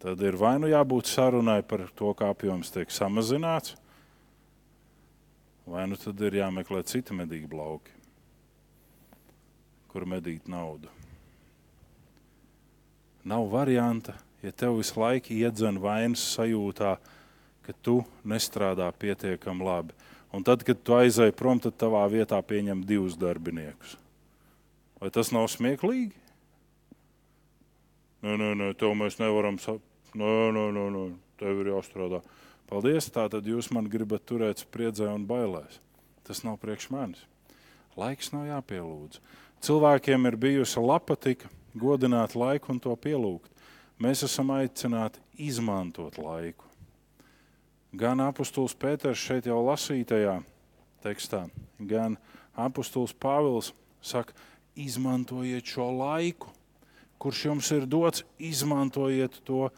tad 0.00 0.22
ir 0.22 0.38
vai 0.38 0.54
nu 0.62 0.70
jābūt 0.70 1.10
sarunai 1.10 1.60
par 1.66 1.82
to, 1.98 2.14
kā 2.16 2.30
apjoms 2.32 2.70
tiek 2.72 2.94
samazināts, 2.94 3.74
vai 5.66 5.86
nu 5.90 5.98
tad 5.98 6.20
ir 6.22 6.38
jāmeklē 6.40 6.84
citi 6.86 7.14
medīgi 7.16 7.50
lauki, 7.50 7.92
kur 9.90 10.06
medīt 10.06 10.46
naudu. 10.48 10.92
Nav 13.26 13.48
varianta, 13.50 14.14
ja 14.42 14.52
tev 14.54 14.78
visu 14.78 15.00
laiku 15.02 15.34
iedzen 15.34 15.80
vainas 15.82 16.22
sajūtā, 16.36 16.96
ka 17.66 17.74
tu 17.82 17.98
nestrādā 18.22 18.86
pietiekami 18.94 19.66
labi. 19.66 19.96
Un 20.34 20.44
tad, 20.46 20.62
kad 20.66 20.78
tu 20.84 20.94
aizēji 20.94 21.34
prom, 21.34 21.58
tad 21.62 21.74
tavā 21.80 22.04
vietā 22.12 22.38
pieņem 22.42 22.84
divus 22.86 23.16
darbiniekus. 23.18 23.96
Vai 25.00 25.10
tas 25.10 25.32
nav 25.34 25.48
smieklīgi? 25.50 26.14
Nē, 28.22 28.36
nē, 28.38 28.52
nē, 28.58 28.72
tev 28.78 28.94
mēs 28.98 29.18
nevaram 29.20 29.58
saprast. 29.62 30.14
Nē, 30.16 30.32
nē, 30.54 30.64
nē, 30.72 30.84
nē, 30.94 31.04
tev 31.40 31.58
ir 31.60 31.72
jāstrādā. 31.74 32.22
Paldies, 32.66 33.06
tā 33.14 33.28
tad 33.30 33.46
jūs 33.46 33.68
man 33.70 33.86
gribat 33.90 34.24
turēt 34.26 34.64
spriedzē 34.64 35.06
un 35.12 35.26
bailēs. 35.28 35.78
Tas 36.26 36.42
nav 36.42 36.58
priekš 36.58 36.88
manis. 36.90 37.22
Laiks 37.96 38.32
nav 38.34 38.48
jāpielūdz. 38.48 39.20
Cilvēkiem 39.62 40.26
ir 40.28 40.36
bijusi 40.36 40.82
lapatika 40.82 41.48
godināt 41.78 42.34
laiku 42.34 42.74
un 42.74 42.80
to 42.82 42.92
pielūgt. 42.98 43.52
Mēs 44.02 44.24
esam 44.26 44.50
aicināti 44.52 45.22
izmantot 45.40 46.18
laiku. 46.20 46.66
Gan 47.96 48.20
apustulis 48.20 48.74
Pēters 48.76 49.22
šeit 49.22 49.46
jau 49.48 49.62
lasītajā 49.64 50.34
tekstā, 51.06 51.46
gan 51.78 52.18
apustulis 52.52 53.14
Pāvils 53.16 53.70
saka, 54.04 54.34
izmantojiet 54.76 55.64
šo 55.64 55.86
laiku, 55.96 56.50
kurš 57.22 57.46
jums 57.46 57.70
ir 57.72 57.86
dots, 57.88 58.26
izmantojiet 58.36 59.38
to 59.48 59.70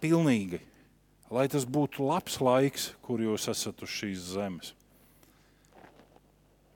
pilnīgi, 0.00 0.62
lai 1.30 1.48
tas 1.50 1.66
būtu 1.68 2.04
labs 2.06 2.38
laiks, 2.40 2.92
kur 3.04 3.20
jūs 3.22 3.48
esat 3.52 3.82
uz 3.84 3.92
šīs 3.92 4.28
zemes. 4.34 4.72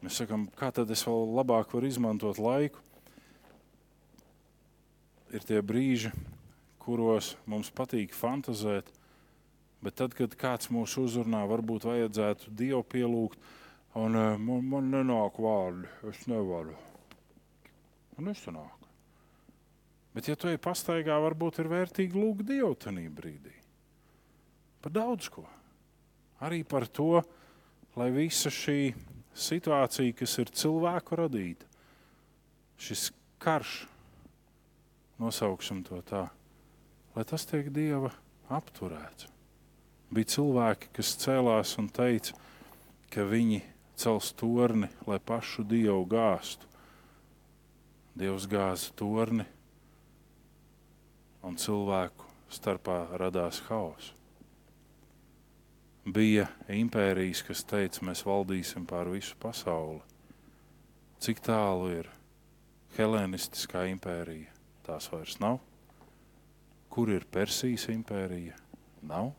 Mēs 0.03 0.19
sakām, 0.19 0.49
kā 0.59 0.73
tad 0.75 0.91
es 0.91 1.05
vēl 1.07 1.29
labāk 1.39 1.73
varu 1.77 1.87
izmantot 1.87 2.41
laiku? 2.43 2.81
Ir 5.33 5.47
tie 5.47 5.63
brīži, 5.65 6.11
kuros 6.83 7.37
mums 7.49 7.71
patīk 7.73 8.13
fantazēt, 8.17 8.91
bet 9.81 9.97
tad, 10.01 10.17
kad 10.19 10.35
kāds 10.37 10.69
mūs 10.75 10.99
uzrunā, 11.01 11.45
varbūt 11.49 11.87
vajadzētu 11.89 12.53
Dievu 12.59 12.83
pielūgt, 12.83 13.39
un 14.03 14.19
eh, 14.19 14.35
man, 14.43 14.67
man 14.69 14.91
nenāk 14.93 15.39
vārdi, 15.41 15.89
es 16.11 16.27
nevaru. 16.29 16.77
Un 18.19 18.29
es 18.35 18.43
nāk. 18.51 18.79
Bet, 20.13 20.29
ja 20.29 20.37
tu 20.37 20.51
ej 20.51 20.59
pastaigā, 20.61 21.17
varbūt 21.25 21.63
ir 21.63 21.71
vērtīgi 21.73 22.19
lūgt 22.19 22.45
Dievu 22.51 22.75
tajā 22.77 23.09
brīdī. 23.09 23.62
Par 24.83 24.95
daudz 24.95 25.31
ko. 25.31 25.45
Arī 26.43 26.65
par 26.67 26.89
to, 26.91 27.23
lai 27.95 28.11
visa 28.11 28.51
šī 28.51 28.93
situācija, 29.33 30.15
kas 30.19 30.39
ir 30.43 30.51
cilvēku 30.51 31.19
radīta, 31.23 31.69
šis 32.83 33.11
karš, 33.43 33.85
nosauksim 35.23 35.85
to 35.87 36.01
tā, 36.07 36.27
lai 37.15 37.25
tas 37.29 37.47
tiek 37.47 37.71
Dieva 37.71 38.11
apturēts. 38.51 39.29
Bija 40.13 40.35
cilvēki, 40.35 40.91
kas 40.99 41.15
cēlās 41.23 41.77
un 41.81 41.87
teica, 41.89 42.35
ka 43.13 43.25
viņi 43.29 43.63
cels 43.97 44.33
torni, 44.37 44.91
lai 45.07 45.21
pašu 45.23 45.65
Dievu 45.69 46.03
gāstu. 46.11 46.69
Dievs 48.19 48.45
gāza 48.51 48.91
torni, 48.99 49.47
un 51.47 51.57
cilvēku 51.57 52.29
starpā 52.53 52.99
radās 53.17 53.63
haoss. 53.71 54.13
Bija 56.03 56.49
impērijas, 56.67 57.45
kas 57.47 57.61
teica, 57.63 58.03
mēs 58.03 58.25
valdīsim 58.27 58.89
pār 58.91 59.07
visu 59.13 59.37
pasauli. 59.39 60.01
Cik 61.23 61.39
tālu 61.47 61.93
ir 61.95 62.09
helēnistiskā 62.97 63.85
impērija? 63.93 64.51
Tās 64.83 65.07
vairs 65.13 65.37
nav. 65.39 65.61
Kur 66.91 67.13
ir 67.15 67.23
Persijas 67.31 67.87
impērija? 67.93 68.57
Nav. 69.07 69.31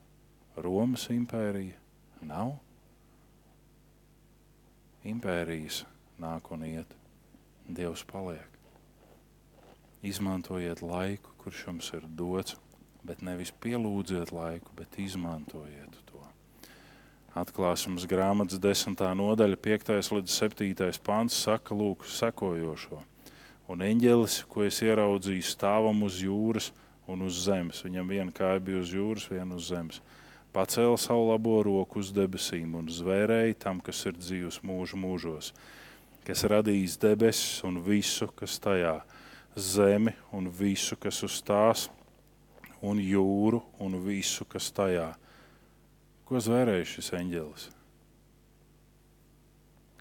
Romas 0.56 1.10
impērija? 1.12 1.76
Nav. 2.24 2.56
Impērijas 5.04 5.82
nāk 6.24 6.48
un 6.56 6.64
iet. 6.64 6.96
Dievs 7.68 8.06
paliek. 8.08 8.48
Izmantojiet 10.04 10.80
laiku, 10.80 11.36
kurš 11.44 11.68
jums 11.68 11.92
ir 12.00 12.08
dots, 12.08 12.56
bet 13.04 13.20
nevis 13.20 13.52
pielūdziet 13.52 14.32
laiku, 14.32 14.72
bet 14.80 14.96
izmantojiet 15.00 16.00
to. 16.00 16.03
Atklāsmes 17.34 18.06
grāmatas 18.06 18.60
10. 18.62 19.00
nodaļa, 19.18 19.58
5. 19.58 19.92
līdz 20.14 20.34
7. 20.34 20.90
pāns 21.02 21.38
saka, 21.46 21.74
lūk, 21.74 22.06
sekojošo. 22.06 23.00
Un 23.74 23.82
eņģelis, 23.82 24.44
ko 24.52 24.68
es 24.68 24.82
ieraudzīju, 24.86 25.46
stāvam 25.48 26.04
uz 26.06 26.20
jūras 26.22 26.70
un 27.10 27.26
uz 27.26 27.40
zemes. 27.48 27.82
Viņam 27.86 28.12
viena 28.14 28.36
kāja 28.36 28.62
bija 28.62 28.84
uz 28.84 28.94
jūras, 28.94 29.26
viena 29.32 29.58
uz 29.58 29.72
zemes. 29.72 29.98
Pacēla 30.54 31.00
savu 31.02 31.32
labo 31.32 31.56
roku 31.66 32.04
uz 32.04 32.12
debesīm 32.14 32.76
un 32.78 32.92
zvērēja 32.94 33.58
tam, 33.66 33.82
kas 33.82 34.04
ir 34.06 34.20
dzīvs 34.20 34.62
mūžu 34.62 35.00
mūžos, 35.02 35.50
kas 36.28 36.46
radījis 36.46 37.00
debesis 37.02 37.64
un 37.66 37.82
visu, 37.82 38.30
kas 38.38 38.60
tajā 38.62 39.00
ir 39.02 39.20
zemi 39.56 40.14
un 40.32 40.50
visu, 40.50 40.96
kas 40.96 41.24
uz 41.24 41.42
tās, 41.46 41.90
un 42.82 43.00
jūru 43.00 43.62
un 43.80 43.98
visu, 44.06 44.46
kas 44.46 44.72
tajā. 44.74 45.14
Ko 46.34 46.40
zvērēja 46.42 46.86
šis 46.90 47.12
eņģelis? 47.14 47.64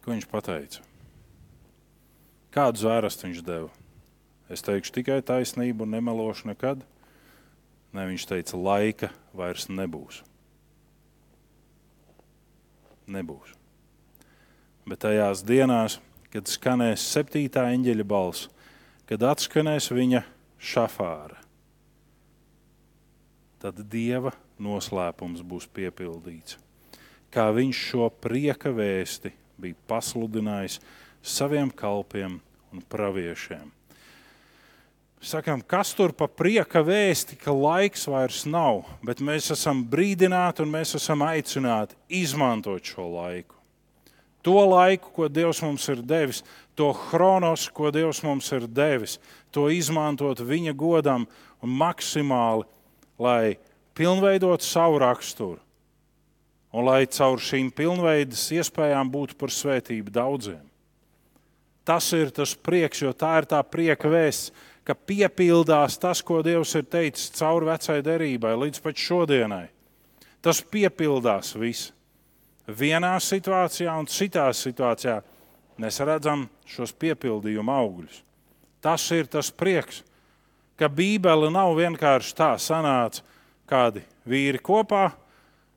Ko 0.01 0.15
viņš 0.15 0.25
pateica? 0.31 0.81
Kādu 2.57 2.81
zvērstu 2.81 3.27
viņš 3.27 3.43
deva? 3.45 3.69
Es 4.49 4.65
teikšu 4.65 4.95
tikai 4.97 5.19
taisnību 5.29 5.85
nemelošu 5.93 6.49
nekad. 6.49 6.87
Ne, 7.93 8.07
viņš 8.09 8.25
teica, 8.31 8.57
laika 8.57 9.11
vairs 9.37 9.69
nebūs. 9.69 10.23
Nebūs. 13.13 13.53
Bet 14.89 15.05
tajās 15.05 15.45
dienās, 15.45 15.99
kad 16.33 16.49
skanēs 16.49 17.05
septītā 17.13 17.67
eņģeļa 17.75 18.09
balss, 18.09 18.49
kad 19.05 19.29
atskanēs 19.35 19.93
viņa 19.93 20.25
šafāra, 20.57 21.37
tad 23.63 23.79
dieva 23.87 24.33
noslēpums 24.63 25.45
būs 25.47 25.69
piepildīts. 25.71 26.59
Kā 27.33 27.47
viņš 27.55 27.85
šo 27.93 28.09
prieka 28.23 28.73
vēsti 28.75 29.31
bija 29.63 29.79
pasludinājis 29.89 30.81
saviem 31.23 31.71
kalpiem 31.71 32.41
un 32.73 32.83
praviešiem. 32.91 33.71
Sakām, 35.23 35.61
kas 35.63 35.93
tur 35.95 36.11
pa 36.19 36.27
prieka 36.27 36.81
vēsti, 36.83 37.37
ka 37.39 37.55
laiks 37.55 38.09
vairs 38.11 38.43
nav, 38.43 38.83
bet 39.07 39.23
mēs 39.23 39.53
esam 39.55 39.85
brīdināti 39.87 40.65
un 40.65 40.73
mēs 40.75 40.97
esam 40.99 41.23
aicināti 41.23 41.95
izmantot 42.11 42.83
šo 42.83 43.07
laiku. 43.13 43.55
To 44.43 44.57
laiku, 44.67 45.13
ko 45.15 45.29
Dievs 45.31 45.61
mums 45.63 45.87
ir 45.93 46.03
devis, 46.03 46.43
to 46.75 46.91
chronos, 47.05 47.69
ko 47.71 47.93
Dievs 47.95 48.25
mums 48.27 48.51
ir 48.51 48.67
devis, 48.67 49.21
to 49.55 49.69
izmantot 49.71 50.43
viņa 50.43 50.75
godam 50.75 51.29
un 51.63 51.77
maksimāli, 51.79 52.67
lai 53.23 53.59
pilnveidot 53.95 54.65
savu 54.65 54.99
raksturu. 55.03 55.61
Un 56.73 56.87
lai 56.89 57.05
caur 57.13 57.37
šīm 57.37 57.69
pilnveidas 57.77 58.47
iespējām 58.57 59.11
būtu 59.13 59.37
par 59.41 59.53
svētību 59.53 60.13
daudziem. 60.13 60.63
Tas 61.85 62.07
ir 62.17 62.31
tas 62.33 62.55
prieks, 62.55 63.03
jo 63.03 63.13
tā 63.13 63.35
ir 63.43 63.49
tā 63.51 63.59
prieka 63.67 64.09
vēsts, 64.09 64.53
ka 64.87 64.95
piepildās 64.95 65.99
tas, 66.01 66.23
ko 66.23 66.41
Dievs 66.43 66.75
ir 66.79 66.87
teicis 66.91 67.33
caur 67.37 67.67
vecai 67.67 68.01
derībai 68.03 68.55
līdz 68.59 68.83
pat 68.83 68.99
šodienai. 68.99 69.67
Tas 70.43 70.63
piepildās 70.63 71.55
viss. 71.59 71.93
Vienā 72.67 73.17
situācijā 73.21 73.93
un 73.99 74.09
citā 74.11 74.49
situācijā 74.55 75.19
mēs 75.83 75.99
redzam 76.07 76.47
šos 76.67 76.95
piepildījuma 76.95 77.75
augļus. 77.83 78.23
Tas 78.83 79.05
ir 79.15 79.29
tas 79.31 79.51
prieks, 79.51 80.03
ka 80.83 80.89
Bībele 80.91 81.47
nav 81.55 81.77
vienkārši 81.79 82.35
tā 82.35 82.51
sanāca, 82.59 83.23
kādi 83.71 84.03
vīri 84.27 84.59
kopā 84.59 85.13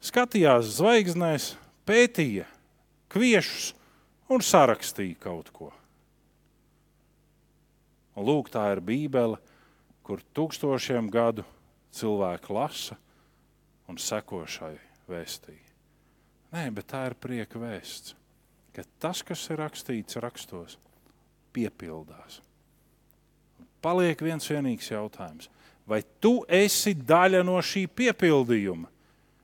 skatījās 0.02 0.72
zvaigznēs, 0.80 1.52
pētīja 1.86 2.48
kviešus 3.14 3.68
un 4.34 4.42
sarakstīja 4.42 5.20
kaut 5.28 5.52
ko. 5.54 5.70
Un 8.16 8.26
lūk, 8.26 8.50
tā 8.50 8.64
ir 8.74 8.82
Bībele, 8.82 9.38
kur 10.02 10.24
tūkstošiem 10.34 11.12
gadu 11.14 11.46
cilvēki 11.94 12.58
lasa 12.58 12.98
un 13.92 14.02
seko 14.02 14.42
šai 14.50 14.74
vēstījai. 15.12 15.62
Nē, 16.56 16.66
bet 16.74 16.90
tā 16.96 17.04
ir 17.12 17.18
prieka 17.20 17.62
vēsts, 17.62 18.16
ka 18.74 18.88
tas, 18.98 19.22
kas 19.28 19.46
ir 19.52 19.62
rakstīts 19.62 20.18
rakstos, 20.24 20.80
piepildās. 21.54 22.42
Paliek 23.86 24.22
viens 24.26 24.50
vienīgs 24.50 24.90
jautājums. 24.90 25.52
Vai 25.86 26.02
tu 26.22 26.40
esi 26.50 26.96
daļa 26.98 27.44
no 27.46 27.60
šī 27.62 27.86
piepildījuma? 27.94 28.90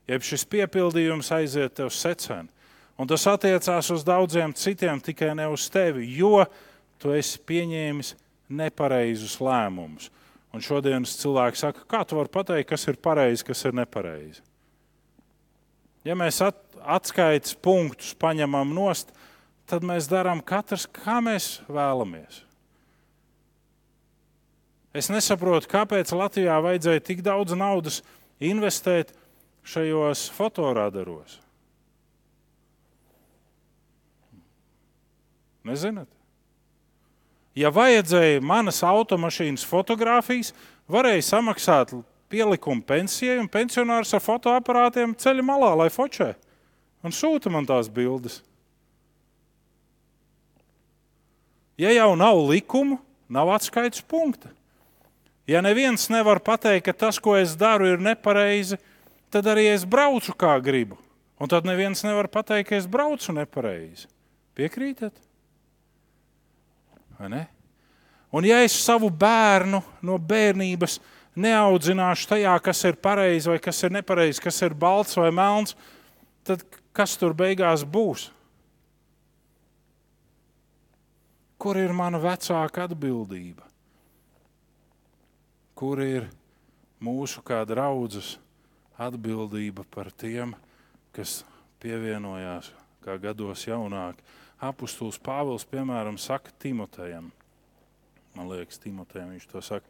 Jeb 0.09 0.25
šis 0.25 0.47
piepildījums 0.49 1.29
aiziet 1.35 1.75
tev 1.77 1.91
secen. 1.93 2.49
Un 2.97 3.09
tas 3.09 3.27
attiecās 3.29 3.91
uz 3.93 4.03
daudziem 4.05 4.53
citiem, 4.57 4.99
tikai 5.01 5.35
ne 5.37 5.45
uz 5.49 5.67
tevi, 5.71 6.07
jo 6.17 6.41
tu 7.01 7.13
esi 7.13 7.39
pieņēmis 7.47 8.15
nepareizus 8.51 9.37
lēmumus. 9.41 10.09
Un 10.51 10.63
šodienas 10.65 11.15
cilvēks 11.21 11.63
saka, 11.63 11.85
kā 11.87 12.01
tu 12.03 12.17
vari 12.17 12.33
pateikt, 12.33 12.73
kas 12.73 12.89
ir 12.91 12.99
pareizi, 12.99 13.45
kas 13.47 13.61
ir 13.69 13.77
nepareizi. 13.77 14.41
Ja 16.03 16.17
mēs 16.17 16.41
at, 16.43 16.57
atskaites 16.81 17.53
punktus 17.55 18.15
paņemam 18.19 18.73
nost, 18.75 19.13
tad 19.69 19.85
mēs 19.87 20.09
darām 20.11 20.41
katrs, 20.43 20.89
kā 20.89 21.21
mēs 21.23 21.59
vēlamies. 21.69 22.41
Es 24.91 25.07
nesaprotu, 25.11 25.69
kāpēc 25.71 26.11
Latvijā 26.11 26.57
vajadzēja 26.63 27.03
tik 27.07 27.21
daudz 27.23 27.55
naudas 27.55 28.01
investēt 28.43 29.13
šajos 29.63 30.25
fotoradaros. 30.35 31.37
Nezināt? 35.67 36.09
Ja 37.55 37.69
vajadzēja 37.71 38.41
manas 38.43 38.79
automašīnas 38.87 39.63
fotografijas, 39.67 40.53
varēja 40.91 41.23
samaksāt 41.27 41.91
pielikumu 42.31 42.83
pensijai, 42.87 43.39
un 43.43 43.51
pensionārs 43.51 44.15
ar 44.15 44.23
fotoaparātiem 44.23 45.13
ceļā 45.19 45.45
malā, 45.45 45.73
lai 45.83 45.91
fočē 45.91 46.33
un 47.01 47.13
sūta 47.13 47.51
man 47.51 47.67
tās 47.67 47.89
bildes. 47.91 48.41
Ja 51.81 51.91
jau 51.95 52.13
nav 52.19 52.37
likumu, 52.45 52.99
nav 53.31 53.49
atskaites 53.55 54.03
punkta. 54.05 54.51
Ja 55.51 55.59
neviens 55.59 56.07
nevar 56.07 56.39
pateikt, 56.39 56.85
ka 56.85 56.93
tas, 56.95 57.19
ko 57.19 57.35
es 57.35 57.57
daru, 57.59 57.89
ir 57.91 57.99
nepareizi, 57.99 58.77
tad 59.33 59.49
arī 59.51 59.67
es 59.73 59.83
braucu 59.83 60.31
kā 60.39 60.53
gribu. 60.63 60.95
Un 61.41 61.49
tad 61.51 61.65
neviens 61.67 62.05
nevar 62.05 62.29
pateikt, 62.31 62.69
ka 62.69 62.77
es 62.77 62.87
braucu 62.87 63.33
nepareizi. 63.35 64.07
Piekrītat? 64.55 65.15
Un 68.31 68.47
ja 68.47 68.61
es 68.63 68.77
savu 68.79 69.09
bērnu 69.11 69.81
no 70.07 70.15
bērnības 70.17 70.99
neaudzināšu 71.35 72.29
tajā, 72.31 72.53
kas 72.63 72.83
ir 72.87 72.99
pareizi 73.03 73.51
vai 73.51 73.57
kas 73.63 73.83
ir 73.83 73.93
nepareizi, 73.97 74.43
kas 74.43 74.61
ir 74.63 74.77
balts 74.77 75.19
vai 75.19 75.31
melns, 75.35 75.75
tad 76.47 76.63
kas 76.95 77.17
tur 77.19 77.35
beigās 77.37 77.83
būs? 77.83 78.29
Kur 81.61 81.77
ir 81.77 81.91
mana 81.93 82.21
vecāka 82.21 82.87
atbildība? 82.87 83.70
Kur 85.81 86.01
ir 86.05 86.27
mūsu 87.01 87.41
kā 87.41 87.63
draudzes 87.65 88.35
atbildība 89.01 89.81
par 89.89 90.11
tiem, 90.13 90.53
kas 91.15 91.39
pievienojās 91.81 92.69
kā 93.01 93.17
gados 93.21 93.65
jaunāki? 93.65 94.21
Apostols 94.61 95.17
Pāvils, 95.17 95.65
piemēram, 95.65 96.19
saka 96.21 96.53
Timotejam, 96.61 97.31
man 98.35 98.51
liekas, 98.51 98.77
Timotejam 98.83 99.33
viņš 99.33 99.47
to 99.49 99.63
saka, 99.65 99.89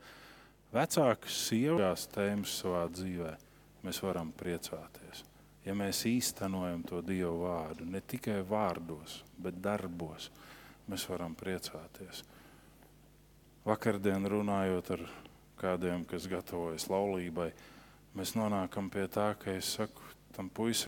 vecākas 0.71 1.41
sievas 1.49 2.07
tēmas 2.15 2.55
savā 2.61 2.85
dzīvē, 2.95 3.35
mēs 3.83 3.99
varam 4.05 4.31
priecāties 4.39 5.25
ja 5.65 5.75
mēs 5.77 6.05
īstenojam 6.09 6.83
to 6.87 7.01
Dievu 7.05 7.45
vārdu, 7.45 7.85
ne 7.85 8.01
tikai 8.01 8.41
vārdos, 8.47 9.21
bet 9.41 9.59
darbos, 9.61 10.29
mēs 10.89 11.05
varam 11.09 11.35
priecāties. 11.37 12.23
Vakardien 13.65 14.25
runājot 14.25 14.93
ar 14.95 15.03
kādiem, 15.61 16.05
kas 16.09 16.25
gatavojas 16.31 16.87
laulībai, 16.91 17.51
mēs 18.17 18.33
nonākam 18.35 18.89
pie 18.91 19.05
tā, 19.11 19.31
ka 19.39 19.53
es 19.53 19.75
saku 19.77 20.01
tam 20.35 20.49
puisim, 20.49 20.79